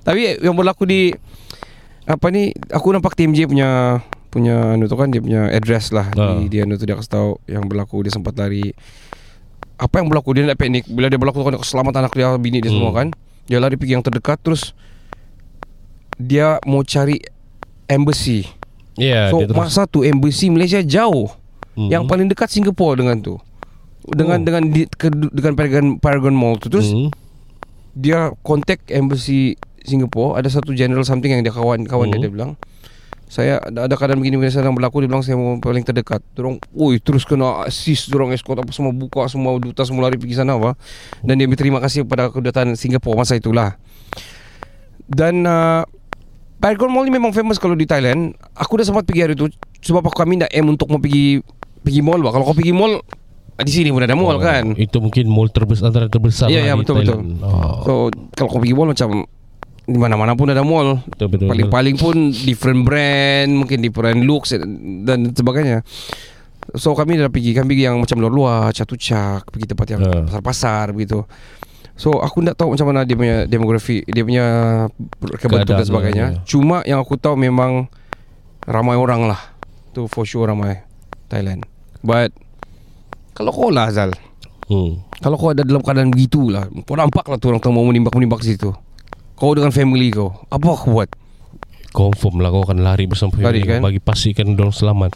Tapi 0.00 0.38
yang 0.38 0.54
berlaku 0.54 0.84
di 0.84 1.12
Apa 2.04 2.28
ni 2.28 2.50
Aku 2.68 2.90
nampak 2.90 3.14
TMJ 3.14 3.46
punya 3.46 4.00
Punya 4.28 4.74
anu 4.74 4.84
tu 4.84 4.94
kan 4.94 5.08
Dia 5.08 5.20
punya 5.20 5.46
address 5.46 5.88
lah. 5.88 6.08
Ah. 6.12 6.36
di, 6.36 6.50
Dia 6.50 6.64
anu 6.64 6.74
tu 6.74 6.84
dia 6.84 6.94
kasih 6.94 7.12
tahu 7.12 7.30
Yang 7.44 7.64
berlaku 7.66 7.96
Dia 8.00 8.10
sempat 8.10 8.34
lari 8.34 8.72
Apa 9.78 10.02
yang 10.02 10.10
berlaku 10.10 10.34
Dia 10.34 10.44
nak 10.44 10.58
panik 10.58 10.84
Bila 10.84 11.06
dia 11.06 11.16
berlaku 11.16 11.40
Keselamatan 11.56 12.04
anak 12.04 12.12
dia 12.12 12.34
Bini 12.34 12.58
dia 12.58 12.68
Hmm. 12.68 12.82
semua 12.82 12.92
kan 12.92 13.08
Dia 13.46 13.58
lari 13.58 13.78
pergi 13.78 13.94
yang 13.94 14.02
terdekat 14.02 14.42
Terus 14.42 14.74
Dia 16.14 16.58
mau 16.64 16.82
cari 16.82 17.22
Embassy 17.86 18.44
Ya, 18.98 19.30
So 19.30 19.46
dia 19.46 19.54
masa 19.54 19.86
tu 19.86 20.02
Embassy 20.02 20.50
Malaysia 20.50 20.82
jauh 20.82 21.30
Mhm. 21.78 21.88
Yang 21.88 22.02
paling 22.04 22.26
dekat 22.26 22.50
Singapura 22.50 22.98
dengan 22.98 23.22
tu 23.22 23.38
dengan 24.02 24.40
Oh. 24.40 24.42
dengan 24.42 24.62
di, 24.66 24.82
ke, 24.88 25.12
dengan 25.12 25.54
Paragon 25.54 25.86
Paragon 26.00 26.34
Mall 26.34 26.58
tu 26.58 26.66
terus 26.66 26.90
Mhm. 26.90 27.12
dia 27.94 28.34
contact 28.40 28.90
embassy 28.90 29.54
Singapore 29.78 30.34
ada 30.34 30.48
satu 30.48 30.74
general 30.74 31.06
something 31.06 31.30
yang 31.30 31.38
dia 31.38 31.54
kawan 31.54 31.86
kawan 31.86 32.08
dia 32.08 32.18
Hmm. 32.18 32.24
dia 32.24 32.32
bilang 32.32 32.50
saya 33.28 33.60
ada, 33.60 33.84
ada 33.84 33.94
keadaan 33.94 34.18
begini 34.24 34.40
begini 34.40 34.52
sedang 34.56 34.72
berlaku 34.72 35.04
dia 35.04 35.08
bilang 35.12 35.20
saya 35.20 35.36
mau 35.36 35.60
paling 35.60 35.84
terdekat. 35.84 36.24
Dorong 36.32 36.56
oi 36.72 36.96
terus 36.96 37.28
kena 37.28 37.68
assist 37.68 38.08
dorong 38.08 38.32
escort 38.32 38.64
apa 38.64 38.72
semua 38.72 38.90
buka 38.96 39.28
semua 39.28 39.60
duta 39.60 39.84
semua 39.84 40.08
lari 40.08 40.16
pergi 40.16 40.40
sana 40.40 40.56
apa. 40.56 40.74
Dan 41.20 41.36
dia 41.36 41.44
berterima 41.44 41.78
kasih 41.78 42.08
kepada 42.08 42.32
kedutaan 42.32 42.72
Singapura 42.72 43.20
masa 43.20 43.36
itulah. 43.36 43.76
Dan 45.04 45.44
uh, 45.44 45.84
Paragon 46.58 46.90
Mall 46.90 47.06
ni 47.06 47.12
memang 47.14 47.30
famous 47.30 47.60
kalau 47.60 47.76
di 47.76 47.84
Thailand. 47.84 48.32
Aku 48.56 48.80
dah 48.80 48.88
sempat 48.88 49.04
pergi 49.04 49.20
hari 49.28 49.34
tu 49.36 49.46
sebab 49.84 50.08
aku 50.08 50.24
kami 50.24 50.40
nak 50.40 50.50
aim 50.50 50.66
untuk 50.66 50.88
mau 50.88 50.98
pergi 50.98 51.38
pergi 51.84 52.00
mall 52.02 52.18
bah. 52.18 52.34
kalau 52.34 52.50
kau 52.50 52.56
pergi 52.58 52.74
mall 52.74 52.98
di 53.58 53.72
sini 53.74 53.90
pun 53.90 54.02
ada 54.02 54.14
mall 54.18 54.38
Oh, 54.38 54.42
kan? 54.42 54.74
Itu 54.74 54.98
mungkin 54.98 55.30
mall 55.30 55.50
terbesar 55.50 55.90
antara 55.90 56.06
terbesar 56.10 56.50
Ya, 56.50 56.62
lah 56.62 56.66
ya, 56.66 56.74
di 56.74 56.80
betul, 56.82 56.94
Thailand. 57.02 57.42
Oh, 57.42 57.76
So 57.82 57.92
kalau 58.34 58.48
kau 58.50 58.60
pergi 58.62 58.74
mall 58.74 58.90
macam 58.90 59.26
di 59.88 59.96
mana-mana 59.96 60.36
pun 60.36 60.46
ada 60.46 60.60
mall. 60.60 61.00
betul, 61.02 61.26
betul, 61.26 61.28
betul. 61.32 61.48
Paling-paling 61.48 61.96
pun 61.96 62.16
different 62.30 62.84
brand, 62.84 63.48
mungkin 63.56 63.80
different 63.80 64.20
looks 64.22 64.52
dan 65.02 65.32
sebagainya. 65.32 65.80
So 66.76 66.92
kami 66.92 67.16
dah 67.16 67.32
pergi, 67.32 67.56
kami 67.56 67.72
pergi 67.72 67.84
yang 67.88 67.96
macam 67.96 68.20
luar-luar, 68.20 68.68
Catucak, 68.70 69.48
pergi 69.48 69.66
tempat 69.66 69.86
yang 69.88 70.00
Ah. 70.04 70.28
pasar-pasar 70.28 70.92
begitu. 70.92 71.24
So 71.96 72.20
aku 72.20 72.44
tak 72.44 72.54
tahu 72.54 72.76
macam 72.76 72.86
mana 72.86 73.02
dia 73.02 73.16
punya 73.16 73.36
demografi, 73.42 74.04
dia 74.04 74.22
punya 74.22 74.44
kebentuk 75.40 75.74
dan 75.74 75.82
sebagainya. 75.82 76.26
ya. 76.30 76.40
Cuma 76.44 76.84
yang 76.84 77.00
aku 77.00 77.16
tahu 77.16 77.34
memang 77.34 77.88
ramai 78.62 78.94
orang 78.94 79.24
lah. 79.24 79.40
Tu 79.90 80.04
for 80.04 80.22
sure 80.22 80.46
ramai 80.46 80.84
Thailand. 81.26 81.64
But 82.04 82.36
kalau 83.32 83.50
kau 83.50 83.72
lah 83.72 83.88
Zal, 83.88 84.12
Hmm. 84.68 85.00
kalau 85.18 85.34
kau 85.34 85.48
ada 85.48 85.64
dalam 85.64 85.80
keadaan 85.80 86.12
begitulah 86.12 86.68
Kau 86.84 86.92
nampak 86.92 87.24
lah 87.24 87.40
tu 87.40 87.48
orang 87.48 87.56
tu 87.56 87.72
mau 87.72 87.80
menimbak-menimbak 87.82 88.44
situ 88.44 88.68
Kau 89.38 89.54
dengan 89.54 89.70
family 89.70 90.10
kau 90.10 90.34
Apa 90.48 90.74
kau 90.74 90.92
buat? 90.92 91.10
Confirm 91.88 92.38
lah 92.38 92.50
kau 92.50 92.62
akan 92.62 92.82
lari 92.82 93.06
bersama 93.06 93.32
Lari, 93.34 93.58
family 93.58 93.60
kau 93.62 93.70
kan? 93.72 93.80
Bagi 93.80 94.00
pastikan 94.00 94.52
dorang 94.52 94.70
selamat. 94.70 95.14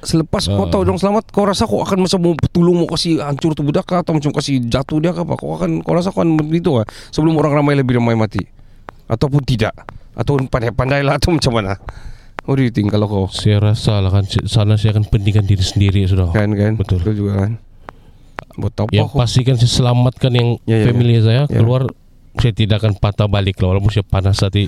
Selepas 0.00 0.44
kau 0.46 0.64
Ah. 0.64 0.70
tahu 0.70 0.84
Diorang 0.84 1.00
selamat 1.00 1.24
Kau 1.28 1.42
rasa 1.42 1.64
kau 1.64 1.80
akan 1.80 2.04
macam 2.04 2.18
Mau 2.20 2.32
tolong 2.46 2.76
Mau 2.76 2.86
kasih 2.86 3.18
hancur 3.18 3.52
tu 3.52 3.64
budak 3.64 3.84
kah 3.84 4.04
Atau 4.04 4.12
macam 4.12 4.30
kasih 4.30 4.60
jatuh 4.62 5.00
dia 5.00 5.10
kah 5.10 5.24
apa? 5.24 5.34
Kau 5.34 5.56
akan 5.56 5.80
Kau 5.80 5.92
rasa 5.92 6.08
kau 6.08 6.20
akan 6.20 6.36
begitu 6.38 6.76
kah? 6.76 6.84
Sebelum 7.08 7.32
orang 7.34 7.56
ramai 7.56 7.72
Lebih 7.74 7.96
ramai 7.96 8.12
mati. 8.12 8.44
Ataupun 9.04 9.40
tidak. 9.42 9.72
Atau 10.12 10.36
pandai-pandai 10.38 11.00
lah 11.00 11.16
Atau 11.16 11.32
macam 11.32 11.56
mana? 11.56 11.80
What 12.44 12.60
do 12.60 12.62
you 12.62 12.70
think 12.70 12.92
Kalau 12.92 13.08
kau? 13.08 13.24
Saya 13.26 13.64
rasa 13.64 13.98
lah 13.98 14.12
kan 14.12 14.28
Sana 14.44 14.76
saya 14.76 14.92
akan 14.92 15.08
pentingkan 15.08 15.48
diri 15.48 15.64
sendiri 15.64 16.04
sudah. 16.04 16.28
Kan 16.30 16.52
kan? 16.52 16.76
Betul. 16.76 17.00
Betul 17.00 17.24
juga 17.24 17.48
kan? 17.48 17.52
Buat 18.54 18.76
apa 18.76 18.92
Yang 18.92 19.08
kau? 19.08 19.18
pastikan 19.18 19.56
saya 19.56 19.72
selamatkan 19.72 20.30
yang 20.30 20.48
Ya, 20.62 20.76
ya, 20.78 20.86
family 20.86 21.16
saya 21.18 21.48
Ya. 21.48 21.58
Keluar 21.58 21.88
Saya 22.36 22.52
tidak 22.52 22.76
akan 22.78 22.92
patah 22.94 23.26
balik 23.26 23.58
lah 23.58 23.70
Walaupun 23.70 23.88
saya 23.88 24.02
panas 24.02 24.38
hati 24.38 24.66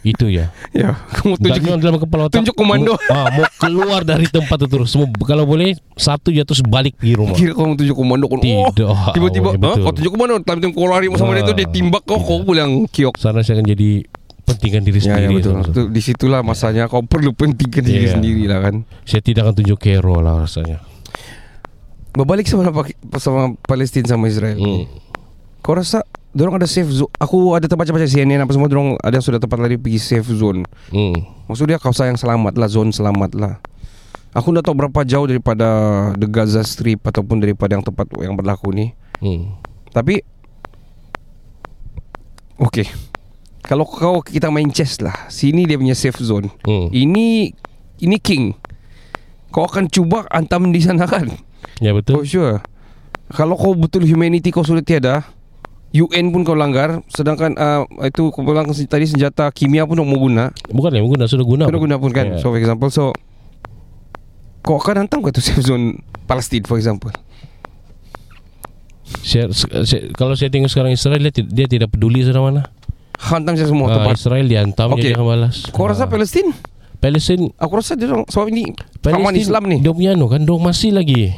Itu 0.00 0.26
ya 0.26 0.48
Ya 0.70 0.94
Kamu 1.12 1.36
tunjuk 1.36 1.60
Tunjuk 1.60 1.78
dalam 1.78 1.98
kepala 1.98 2.22
otak 2.24 2.40
tunjuk 2.40 2.54
komando. 2.54 2.94
Mau, 2.96 3.12
ah, 3.12 3.28
mau 3.30 3.44
keluar 3.56 4.00
dari 4.00 4.24
tempat 4.26 4.56
itu 4.56 4.68
terus 4.68 4.88
Semua, 4.88 5.10
Kalau 5.20 5.44
boleh 5.44 5.74
Satu 5.92 6.30
jatuh 6.30 6.54
balik 6.64 6.96
pergi 6.96 7.14
rumah 7.14 7.34
Kira 7.34 7.52
kau 7.52 7.70
tunjuk 7.70 7.92
komando 7.94 8.24
kau 8.24 8.38
Tidak. 8.38 8.86
oh, 8.86 9.10
Tiba-tiba 9.10 9.48
Oh, 9.48 9.54
ya, 9.54 9.68
ha? 9.68 9.74
Kau 9.80 9.92
tunjuk 9.92 10.12
komando 10.12 10.38
Time-time 10.38 10.72
kau 10.72 10.86
lari 10.86 11.06
sama 11.12 11.34
dia 11.34 11.44
Ah. 11.44 11.52
Dia 11.52 11.66
timbak 11.66 12.02
kau 12.02 12.16
Kau 12.16 12.40
pulang 12.40 12.86
kiok 12.86 13.14
Sana 13.14 13.40
saya 13.40 13.58
akan 13.58 13.68
jadi 13.68 13.90
Pentingkan 14.40 14.82
diri 14.82 14.98
Ya, 14.98 15.04
ya 15.04 15.14
sendiri 15.14 15.34
betul. 15.36 15.52
sana. 15.52 15.62
betul. 15.64 15.86
Di 15.90 16.00
situlah 16.00 16.40
masanya 16.40 16.84
kau 16.86 17.02
perlu 17.02 17.30
pentingkan 17.30 17.82
diri 17.82 18.06
Ya. 18.06 18.18
sendiri 18.18 18.46
lah 18.46 18.58
kan. 18.60 18.82
Saya 19.04 19.20
tidak 19.20 19.46
akan 19.46 19.54
tunjuk 19.56 19.78
hero 19.80 20.18
lah 20.18 20.42
rasanya 20.42 20.82
Berbalik 22.10 22.42
sama 22.44 22.66
sama 23.16 23.54
Palestin 23.62 24.02
sama 24.02 24.26
Israel. 24.26 24.58
hmm. 24.58 24.90
Kau 25.60 25.78
rasa 25.78 26.02
Diorang 26.30 26.62
ada 26.62 26.68
safe 26.70 26.86
zone 26.86 27.10
Aku 27.18 27.58
ada 27.58 27.66
terbaca-baca 27.66 28.06
CNN 28.06 28.38
apa 28.38 28.54
semua 28.54 28.70
Diorang 28.70 28.94
ada 29.02 29.18
yang 29.18 29.26
sudah 29.26 29.42
tempat 29.42 29.58
lari 29.58 29.74
pergi 29.74 29.98
safe 29.98 30.30
zone. 30.30 30.62
Hmm. 30.94 31.16
Maksudnya 31.50 31.82
kau 31.82 31.90
sayang 31.90 32.14
selamat 32.14 32.54
lah 32.54 32.68
Zone 32.70 32.94
selamat 32.94 33.34
lah. 33.34 33.58
Aku 34.30 34.54
tak 34.54 34.62
tahu 34.62 34.78
berapa 34.78 35.02
jauh 35.02 35.26
daripada 35.26 35.66
The 36.14 36.30
Gaza 36.30 36.62
Strip 36.62 37.02
Ataupun 37.02 37.42
daripada 37.42 37.74
yang 37.74 37.82
tempat 37.82 38.06
yang 38.22 38.38
berlaku 38.38 38.70
ni. 38.70 38.94
Hmm. 39.18 39.58
Tapi 39.90 40.22
Okay. 42.60 42.86
Kalau 43.64 43.88
kau 43.88 44.20
kita 44.20 44.52
main 44.52 44.68
chess 44.70 45.00
lah. 45.02 45.26
Sini 45.32 45.66
dia 45.66 45.80
punya 45.80 45.98
safe 45.98 46.20
zone. 46.22 46.52
Hmm. 46.62 46.92
Ini 46.94 47.50
Ini 48.00 48.16
king. 48.22 48.54
Kau 49.50 49.66
akan 49.66 49.90
cuba 49.90 50.30
antam 50.30 50.70
di 50.70 50.78
sana 50.78 51.10
kan? 51.10 51.26
Ya 51.82 51.90
Oh 51.90 51.98
betul 51.98 52.22
sure. 52.22 52.62
Kalau 53.34 53.58
kau 53.58 53.74
betul 53.74 54.06
humanity 54.06 54.54
kau 54.54 54.62
sudah 54.62 54.84
tiada 54.84 55.26
UN 55.90 56.30
pun 56.30 56.42
kau 56.42 56.54
langgar 56.54 57.02
Sedangkan 57.06 57.54
uh, 57.54 57.82
Itu 58.00 58.30
kau 58.30 58.46
bilang 58.46 58.70
tadi 58.70 59.04
senjata 59.04 59.50
kimia 59.50 59.82
pun 59.82 59.98
kau 59.98 60.06
mau 60.06 60.16
guna. 60.16 60.54
Bukan 60.66 60.90
ya 60.90 61.02
guna 61.02 61.24
Sudah 61.26 61.42
guna 61.42 61.66
Kau 61.66 61.82
guna 61.82 61.98
pun 61.98 62.14
kan? 62.14 62.34
Ya. 62.34 62.38
So 62.38 62.54
for 62.54 62.58
example 62.58 62.88
So 62.88 63.10
Kau 64.60 64.78
akan 64.78 65.02
hantam 65.02 65.18
ke 65.20 65.34
tu 65.34 65.42
safe 65.46 65.58
zone 65.60 65.98
Palestine 66.24 66.62
for 66.62 66.78
example? 66.78 67.10
Saya, 69.26 69.50
saya, 69.50 70.14
Kalau 70.14 70.38
saya 70.38 70.46
tengok 70.48 70.70
sekarang 70.70 70.94
Israel 70.94 71.18
Dia, 71.18 71.42
dia 71.42 71.66
tidak 71.66 71.90
peduli 71.90 72.22
sana 72.22 72.38
mana. 72.38 72.62
Hantam 73.18 73.58
saja 73.58 73.68
semua 73.68 73.90
Ah, 73.90 73.94
tempat. 74.00 74.14
Israel 74.16 74.46
dihantam 74.46 74.94
Okey. 74.94 75.10
Dia 75.10 75.18
balas. 75.18 75.66
Kau 75.68 75.90
rasa 75.90 76.06
Ah. 76.06 76.10
Palestine? 76.10 76.54
Palestin 77.00 77.50
Aku 77.56 77.74
rasa 77.74 77.96
dia 77.96 78.06
orang 78.06 78.28
Sebab 78.28 78.46
ini 78.46 78.70
Kawan 79.02 79.02
Palestin 79.26 79.42
Islam 79.42 79.62
ni. 79.66 79.76
Dia 79.82 79.90
punya 79.90 80.14
anu 80.14 80.28
kan 80.28 80.44
Dia 80.44 80.54
masih 80.54 80.94
lagi 80.94 81.34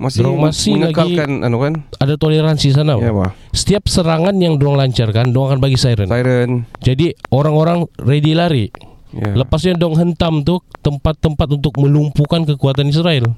Masih, 0.00 0.24
Dorang 0.24 0.40
masih 0.40 0.72
mengekalkan 0.80 1.44
anu 1.44 1.60
kan? 1.60 1.84
Ada 2.00 2.16
toleransi 2.16 2.72
sana 2.72 2.96
Ya 2.96 3.12
bah 3.12 3.36
Setiap 3.52 3.84
serangan 3.84 4.32
yang 4.40 4.56
dorang 4.56 4.80
lancarkan 4.80 5.28
Dorang 5.28 5.52
akan 5.52 5.60
bagi 5.60 5.76
siren. 5.76 6.08
Siren. 6.08 6.64
Jadi 6.80 7.12
orang-orang 7.28 7.84
ready 8.00 8.32
lari. 8.32 8.72
Ya. 9.12 9.36
Lepasnya 9.36 9.76
dong 9.76 10.00
hentam 10.00 10.40
tu 10.40 10.56
Tempat-tempat 10.80 11.52
untuk 11.52 11.76
melumpuhkan 11.76 12.48
kekuatan 12.48 12.88
Israel. 12.88 13.36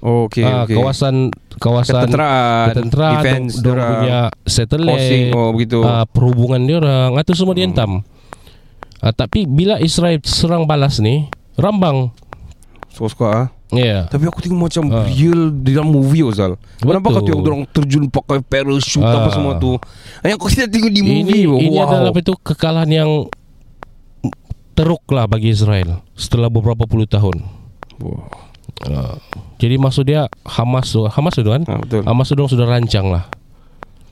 Oh, 0.00 0.30
okay, 0.30 0.46
Ah, 0.46 0.64
okay. 0.64 0.78
Kawasan 0.78 1.28
Kawasan 1.58 2.06
Ketenteraan 2.06 2.66
Ketenteraan 2.70 3.14
Defense 3.18 3.52
dong, 3.58 3.60
dong 3.60 3.76
dorang, 3.76 3.90
punya 3.98 4.18
satellite 4.46 4.94
Posing 4.94 5.24
Oh 5.34 5.48
begitu. 5.52 5.78
ah, 5.82 6.06
Perhubungan 6.08 6.60
dia 6.64 6.80
orang. 6.80 7.18
Itu 7.18 7.36
semua 7.36 7.52
dihentam. 7.52 8.00
Ah, 9.04 9.12
Tapi 9.12 9.44
bila 9.44 9.76
Israel 9.76 10.22
serang 10.24 10.64
balas 10.64 11.02
ni 11.02 11.28
Rambang. 11.58 12.14
Suka-suka 12.88 13.28
ah. 13.28 13.46
Ya 13.68 13.84
yeah. 13.84 14.02
Tapi 14.08 14.24
aku 14.24 14.40
tengok 14.40 14.60
macam 14.64 14.84
Ah. 14.88 15.04
real 15.04 15.52
di 15.52 15.76
dalam 15.76 15.92
movie 15.92 16.24
Ozal. 16.24 16.56
Kenapa 16.80 17.12
kau 17.12 17.20
Betul. 17.20 17.26
tengok 17.28 17.40
orang 17.44 17.62
terjun 17.68 18.04
pakai 18.08 18.40
parachute 18.40 19.04
apa 19.04 19.28
Ah. 19.28 19.34
semua 19.34 19.52
tu? 19.60 19.76
Yang 20.24 20.38
kau 20.40 20.48
tidak 20.48 20.68
tengok 20.72 20.92
di 20.92 21.02
movie. 21.04 21.44
Ini, 21.44 21.68
ini 21.68 21.76
wow. 21.76 21.84
adalah 21.84 22.08
apa 22.08 22.20
itu 22.24 22.32
kekalahan 22.40 22.88
yang 22.88 23.10
teruk 24.72 25.04
lah 25.10 25.26
bagi 25.26 25.50
Israel 25.50 26.00
setelah 26.14 26.48
beberapa 26.48 26.86
puluh 26.86 27.04
tahun. 27.04 27.44
Wow. 27.98 28.30
Uh, 28.86 29.18
jadi 29.58 29.74
maksud 29.74 30.06
dia 30.06 30.30
Hamas 30.46 30.94
tu 30.94 31.02
Hamas 31.04 31.34
tu 31.34 31.42
kan? 31.42 31.66
Ah, 31.66 31.82
betul. 31.82 32.06
Hamas 32.06 32.30
tu 32.30 32.38
dorang 32.38 32.48
sudah 32.48 32.66
rancang 32.68 33.10
lah. 33.10 33.26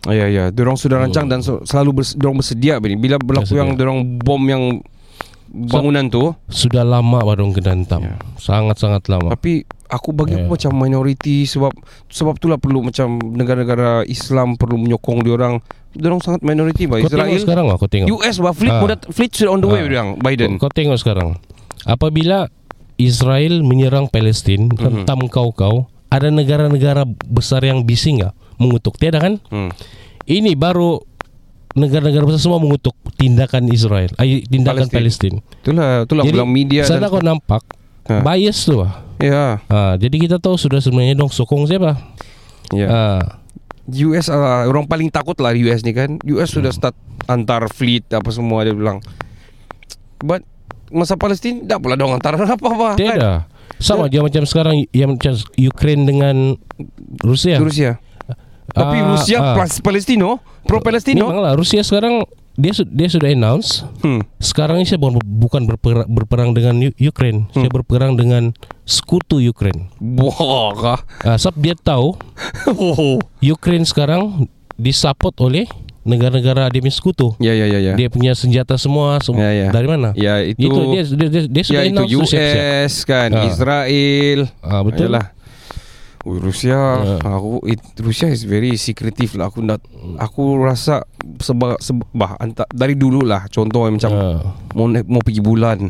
Ah, 0.06 0.14
ya 0.14 0.26
ya, 0.26 0.44
dorang 0.50 0.74
sudah 0.74 1.02
rancang 1.02 1.26
dan 1.26 1.42
so, 1.42 1.62
selalu 1.66 2.02
bers, 2.02 2.14
dorang 2.14 2.38
bersedia. 2.38 2.78
Bila 2.78 3.18
berlaku 3.18 3.54
Bersedia. 3.54 3.62
yang 3.62 3.70
dorang 3.78 3.98
bom 4.18 4.42
yang 4.42 4.82
bangunan 5.48 6.06
tu, 6.06 6.34
Sudah 6.46 6.82
lama 6.82 7.20
baru 7.20 7.48
kena 7.50 7.72
hentam. 7.72 8.02
Ya. 8.02 8.16
Sangat-sangat 8.36 9.06
lama. 9.06 9.30
tapi 9.30 9.62
aku 9.86 10.10
bagi 10.10 10.34
aku 10.34 10.46
Ya. 10.46 10.50
macam 10.50 10.72
minority 10.76 11.44
sebab 11.44 11.70
sebab 12.06 12.34
itulah 12.36 12.56
perlu 12.56 12.82
macam 12.82 13.16
negara-negara 13.18 14.02
Islam 14.04 14.54
perlu 14.54 14.76
menyokong 14.76 15.22
diorang. 15.22 15.62
Diorang 15.90 16.20
sangat 16.20 16.42
minority 16.42 16.84
bah 16.84 16.98
Kau 16.98 17.08
tengok 17.08 17.24
Israel. 17.24 17.40
sekarang 17.40 17.64
lah 17.66 17.76
kau 17.76 17.86
tengok. 17.86 18.08
US 18.12 18.36
bah 18.36 18.52
fleet 18.52 18.74
muda, 18.74 18.94
fleet 19.06 19.32
sudah 19.32 19.50
on 19.50 19.60
the 19.60 19.66
way 19.66 19.80
diorang 19.80 20.18
Biden. 20.18 20.56
Kau, 20.56 20.66
kau 20.66 20.72
tengok 20.74 20.98
sekarang. 20.98 21.40
Apabila 21.82 22.50
Israel 22.96 23.62
menyerang 23.62 24.06
Palestin, 24.06 24.68
Mhm. 24.68 24.76
hentam 24.76 25.24
kau-kau, 25.26 25.86
ada 26.08 26.28
negara-negara 26.28 27.04
besar 27.24 27.60
yang 27.60 27.82
bising 27.82 28.20
nggak 28.20 28.32
mengutuk? 28.56 28.96
Tiada 28.96 29.18
kan? 29.18 29.38
Hmm. 29.48 29.70
Ini 30.24 30.52
baru 30.52 30.98
negara-negara 31.76 32.24
besar 32.24 32.40
semua 32.40 32.56
mengutuk 32.56 32.96
tindakan 33.14 33.68
Israel, 33.68 34.08
ay, 34.16 34.42
tindakan 34.42 34.88
Palestin. 34.88 35.38
Palestin. 35.38 35.60
Itulah 35.62 35.88
itulah 36.02 36.24
Jadi 36.24 36.38
media 36.42 36.82
sana 36.82 37.06
kau 37.06 37.20
nampak 37.20 37.62
Ha. 38.06 38.22
bias 38.22 38.62
tu 38.62 38.78
lah. 38.78 39.02
ya. 39.18 39.58
Ha, 39.60 39.94
jadi 39.96 40.14
kita 40.16 40.36
tahu 40.38 40.54
sudah 40.54 40.78
sebenarnya 40.78 41.14
dong 41.14 41.26
sokong 41.26 41.66
siapa. 41.66 41.98
Ya. 42.70 42.86
Ha, 42.86 43.02
US 43.88 44.26
uh, 44.26 44.62
orang 44.64 44.86
paling 44.86 45.10
takut 45.10 45.34
lah 45.36 45.50
US 45.52 45.82
ni 45.82 45.90
kan. 45.90 46.14
US 46.24 46.48
sudah 46.48 46.70
Hmm. 46.70 46.78
start 46.86 46.96
antar 47.26 47.66
fleet 47.68 48.06
apa 48.08 48.30
semua 48.30 48.62
dia 48.62 48.70
bilang. 48.70 49.02
But 50.18 50.46
masa 50.88 51.14
Palestin 51.14 51.66
tak 51.66 51.82
pula 51.82 51.94
dong 51.94 52.14
antara 52.14 52.38
apa-apa 52.46 52.94
kan. 52.94 52.96
tiada. 52.96 53.32
Sama 53.76 54.06
dia 54.06 54.22
macam 54.22 54.42
sekarang 54.42 54.86
yang 54.90 55.18
macam 55.18 55.34
Ukraine 55.52 56.02
dengan 56.02 56.36
Rusia. 57.20 57.58
Rusia. 57.58 57.98
Tapi 58.66 58.96
Ah, 58.96 59.06
Rusia 59.12 59.38
ah. 59.40 59.54
plus 59.54 59.78
Palestino, 59.78 60.38
pro 60.66 60.78
Palestino. 60.78 61.24
Memanglah 61.24 61.54
Rusia 61.54 61.80
sekarang 61.80 62.26
dia 62.54 62.72
dia 62.82 63.06
sudah 63.06 63.28
announce 63.28 63.84
Hmm. 64.00 64.24
sekarang 64.36 64.80
ini 64.80 64.86
saya 64.86 64.96
bukan, 64.96 65.20
bukan 65.20 65.62
berperang, 65.66 66.08
berperang 66.08 66.50
dengan 66.50 66.74
U- 66.80 66.96
Ukraine, 66.98 67.46
saya 67.50 67.68
Hmm. 67.68 67.74
berperang 67.74 68.12
dengan 68.14 68.56
sekutu 68.82 69.38
Ukraine. 69.38 69.92
Wah, 69.98 70.72
kah? 70.72 71.00
Ah, 71.22 71.36
sebab 71.36 71.56
dia 71.56 71.74
tahu 71.74 72.16
Oh. 72.72 73.20
Ukraine 73.38 73.84
sekarang 73.84 74.48
disupport 74.74 75.36
oleh 75.42 75.64
negara-negara 76.02 76.70
dia 76.70 76.80
punya 76.80 76.94
sekutu. 76.94 77.28
Ya 77.36 77.50
ya 77.50 77.66
ya 77.66 77.82
ya. 77.82 77.92
Dia 77.92 78.06
punya 78.06 78.32
senjata 78.32 78.74
semua, 78.76 79.18
semua 79.20 79.42
Ya, 79.42 79.66
ya. 79.66 79.68
dari 79.68 79.86
mana? 79.86 80.14
Ya 80.14 80.38
itu, 80.40 80.64
Itu 80.64 80.78
dia 80.88 81.02
dia, 81.02 81.28
dia, 81.28 81.42
dia 81.44 81.64
ya 81.66 81.80
itu 81.82 81.92
announce 81.92 82.08
tu 82.08 82.20
siap-siap. 82.24 82.62
US 82.80 82.94
kan, 83.04 83.28
Ah. 83.32 83.44
Israel. 83.44 84.38
Ah, 84.62 84.80
betul. 84.80 85.10
Yalah. 85.10 85.35
Rusia 86.28 86.80
Ya. 86.98 87.16
aku 87.22 87.62
it, 87.64 87.78
Rusia 87.98 88.26
is 88.26 88.42
very 88.42 88.74
secretive 88.74 89.34
lah 89.34 89.46
aku 89.46 89.60
nak 89.60 89.78
aku 90.16 90.58
rasa 90.58 91.06
sebab 91.38 91.78
sebab 91.78 92.06
anta, 92.36 92.66
dari 92.68 92.94
dulu 92.94 93.22
lah 93.22 93.46
contoh 93.46 93.86
macam 93.86 94.10
Ah. 94.10 94.42
mau 94.72 94.86
mau 94.88 95.20
pergi 95.20 95.38
bulan 95.38 95.86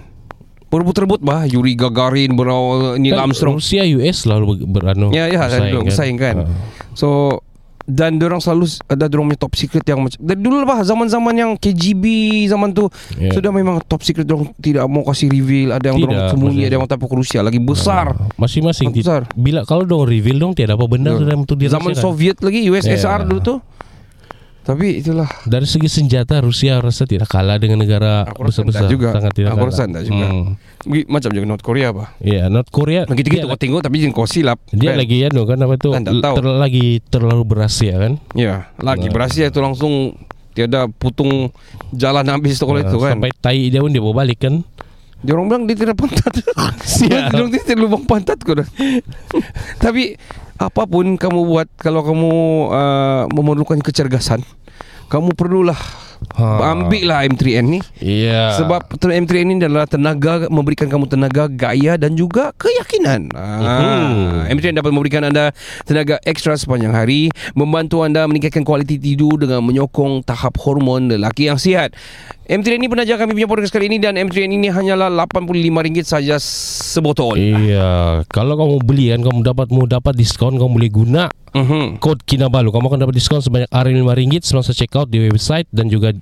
berebut-rebut 0.66 1.22
bah 1.22 1.46
Yuri 1.46 1.72
Gagarin 1.72 2.34
berawal 2.34 2.98
Neil 2.98 3.14
Kan 3.14 3.30
Armstrong 3.30 3.56
Rusia 3.56 3.86
US 3.88 4.26
ber- 4.44 4.66
beranu. 4.66 5.08
Ya, 5.08 5.24
ya, 5.26 5.46
bersaing 5.46 5.80
bersaing 5.80 6.16
kan. 6.18 6.36
Ah. 6.42 6.48
so 6.92 7.40
dan 7.86 8.18
orang 8.18 8.38
selalu 8.38 8.66
ada 8.84 9.06
dorang 9.06 9.26
punya 9.26 9.40
top 9.40 9.54
secret 9.54 9.82
yang 9.82 10.02
macam 10.02 10.18
dari 10.18 10.36
dulu 10.36 10.60
lah 10.60 10.82
zaman-zaman 10.82 11.32
yang 11.32 11.50
KGB 11.54 12.04
zaman 12.46 12.70
tu 12.70 12.90
Ya. 13.14 13.30
sudah 13.30 13.48
memang 13.48 13.78
top 13.80 14.02
secret 14.02 14.26
dorang 14.26 14.50
tidak 14.56 14.82
mau 14.84 15.02
kasih 15.02 15.30
reveal 15.30 15.70
ada 15.70 15.88
yang 15.88 15.98
dorang 16.00 16.28
sembunyi 16.28 16.62
ada 16.62 16.74
yang 16.74 16.84
tapuk 16.84 17.12
Rusia 17.12 17.40
lagi 17.40 17.56
besar 17.56 18.08
Ah, 18.08 18.28
Masing-masing 18.36 18.90
besar. 18.90 19.26
Bila 19.32 19.62
kalau 19.62 19.82
dong 19.82 20.04
reveal 20.04 20.36
dong 20.36 20.52
tiada 20.52 20.74
apa 20.74 20.84
benda 20.84 21.10
Betul. 21.10 21.22
sudah 21.22 21.34
untuk 21.36 21.56
zaman 21.56 21.90
dirahsiakan. 21.90 22.02
Soviet 22.02 22.36
lagi 22.38 22.60
USSR 22.64 23.20
Ya. 23.22 23.24
dulu 23.24 23.40
tu 23.40 23.54
tapi 24.66 24.98
itulah 24.98 25.30
Dari 25.44 25.62
segi 25.62 25.86
senjata 25.86 26.42
Rusia 26.42 26.76
rasa 26.76 27.06
tidak 27.06 27.30
kalah 27.30 27.54
dengan 27.54 27.78
negara 27.78 28.26
besar-besar. 28.28 28.90
juga. 28.90 29.14
Sangat 29.14 29.32
tidak 29.32 29.54
Aku 29.54 29.62
kalah. 29.62 29.70
rasa 29.70 29.82
tak 29.86 30.02
juga. 30.02 30.26
Hmm. 30.26 30.58
Macam 31.06 31.30
juga 31.30 31.46
North 31.46 31.62
Korea 31.62 31.88
bah 31.90 32.10
Ya, 32.18 32.46
North 32.46 32.68
Korea. 32.68 33.06
gitu-gitu 33.06 33.40
dia, 33.40 33.46
kau 33.46 33.54
tengok 33.56 33.80
tapi 33.80 34.02
jangan 34.02 34.12
kau 34.12 34.26
silap 34.26 34.58
dia 34.68 34.90
kan? 34.90 34.98
lagi 34.98 35.16
ya 35.16 35.28
kan 35.30 35.58
apa 35.60 35.74
tu 35.76 35.90
Kan 35.90 36.02
ter, 36.02 36.14
lagi 36.44 36.86
terlalu 37.04 37.42
berhasil 37.46 37.94
kan. 37.94 38.12
ya 38.32 38.66
lagi 38.76 39.06
Nah. 39.06 39.12
berhasil 39.14 39.46
itu 39.46 39.60
langsung 39.60 40.18
Tiada 40.50 40.88
putung 40.88 41.52
jalan 41.90 42.24
habis 42.26 42.56
tu 42.56 42.64
kalau 42.64 42.80
itu 42.80 42.96
kan. 42.96 43.12
Sampai 43.14 43.28
tai 43.36 43.68
dia 43.68 43.78
pun 43.78 43.92
dia 43.92 44.00
bawa 44.00 44.24
balik 44.24 44.40
kan 44.40 44.64
Dia 45.18 45.32
orang 45.32 45.46
bilang 45.46 45.62
dia 45.64 45.76
tidak 45.76 45.96
pantat. 45.96 46.32
Sial. 46.82 47.28
Dia 47.28 47.38
orang 47.38 47.52
tidak 47.52 47.76
lubang 47.76 48.04
pantat 48.04 48.40
kau 48.40 48.52
dah. 48.52 48.64
Tapi 49.84 50.16
apapun 50.58 51.16
kamu 51.16 51.40
buat 51.46 51.68
kalau 51.78 52.02
kamu 52.04 52.32
uh, 52.72 53.22
memerlukan 53.32 53.80
kecergasan, 53.80 54.42
kamu 55.08 55.32
perlulah 55.36 55.78
Ha. 56.36 56.72
ambil 56.72 57.12
lah 57.12 57.24
M3N 57.28 57.66
ni. 57.76 57.80
Iya 58.00 58.56
Sebab 58.60 58.88
M3N 59.00 59.56
ini 59.56 59.60
adalah 59.60 59.84
tenaga 59.88 60.48
memberikan 60.48 60.88
kamu 60.88 61.08
tenaga, 61.08 61.44
gaya 61.48 62.00
dan 62.00 62.16
juga 62.16 62.56
keyakinan. 62.56 63.32
Ah, 63.36 64.48
M3N 64.48 64.80
dapat 64.80 64.92
memberikan 64.92 65.24
anda 65.28 65.52
tenaga 65.84 66.20
ekstra 66.24 66.56
sepanjang 66.56 66.92
hari, 66.92 67.28
membantu 67.52 68.04
anda 68.04 68.24
meningkatkan 68.24 68.64
kualiti 68.64 68.96
tidur 68.96 69.40
dengan 69.40 69.64
menyokong 69.64 70.24
tahap 70.24 70.56
hormon 70.60 71.08
lelaki 71.12 71.48
yang 71.52 71.60
sihat. 71.60 71.92
M3N 72.46 72.78
ini 72.78 72.86
penaja 72.86 73.18
kami 73.18 73.34
punya 73.34 73.50
podcast 73.50 73.74
kali 73.74 73.90
ini 73.90 73.98
dan 73.98 74.14
M3N 74.14 74.54
ini 74.54 74.70
hanyalah 74.70 75.10
RM85 75.10 76.06
saja 76.06 76.38
sebotol. 76.38 77.34
Iya 77.34 78.22
Kalau 78.30 78.54
kamu 78.54 78.86
beli 78.86 79.10
kan 79.10 79.26
Kamu 79.26 79.42
dapat 79.42 79.66
Mau 79.74 79.82
dapat 79.82 80.14
diskon 80.14 80.54
Kamu 80.54 80.70
boleh 80.70 80.86
guna 80.86 81.26
Mhm. 81.50 81.98
Kod 81.98 82.22
Kinabalu 82.22 82.70
Kamu 82.70 82.86
akan 82.86 83.00
dapat 83.02 83.18
diskon 83.18 83.42
Sebanyak 83.42 83.66
RM5 83.66 84.46
Semasa 84.46 84.70
check 84.70 84.94
out 84.94 85.10
Di 85.10 85.26
website 85.26 85.66
Dan 85.74 85.90
juga 85.90 86.14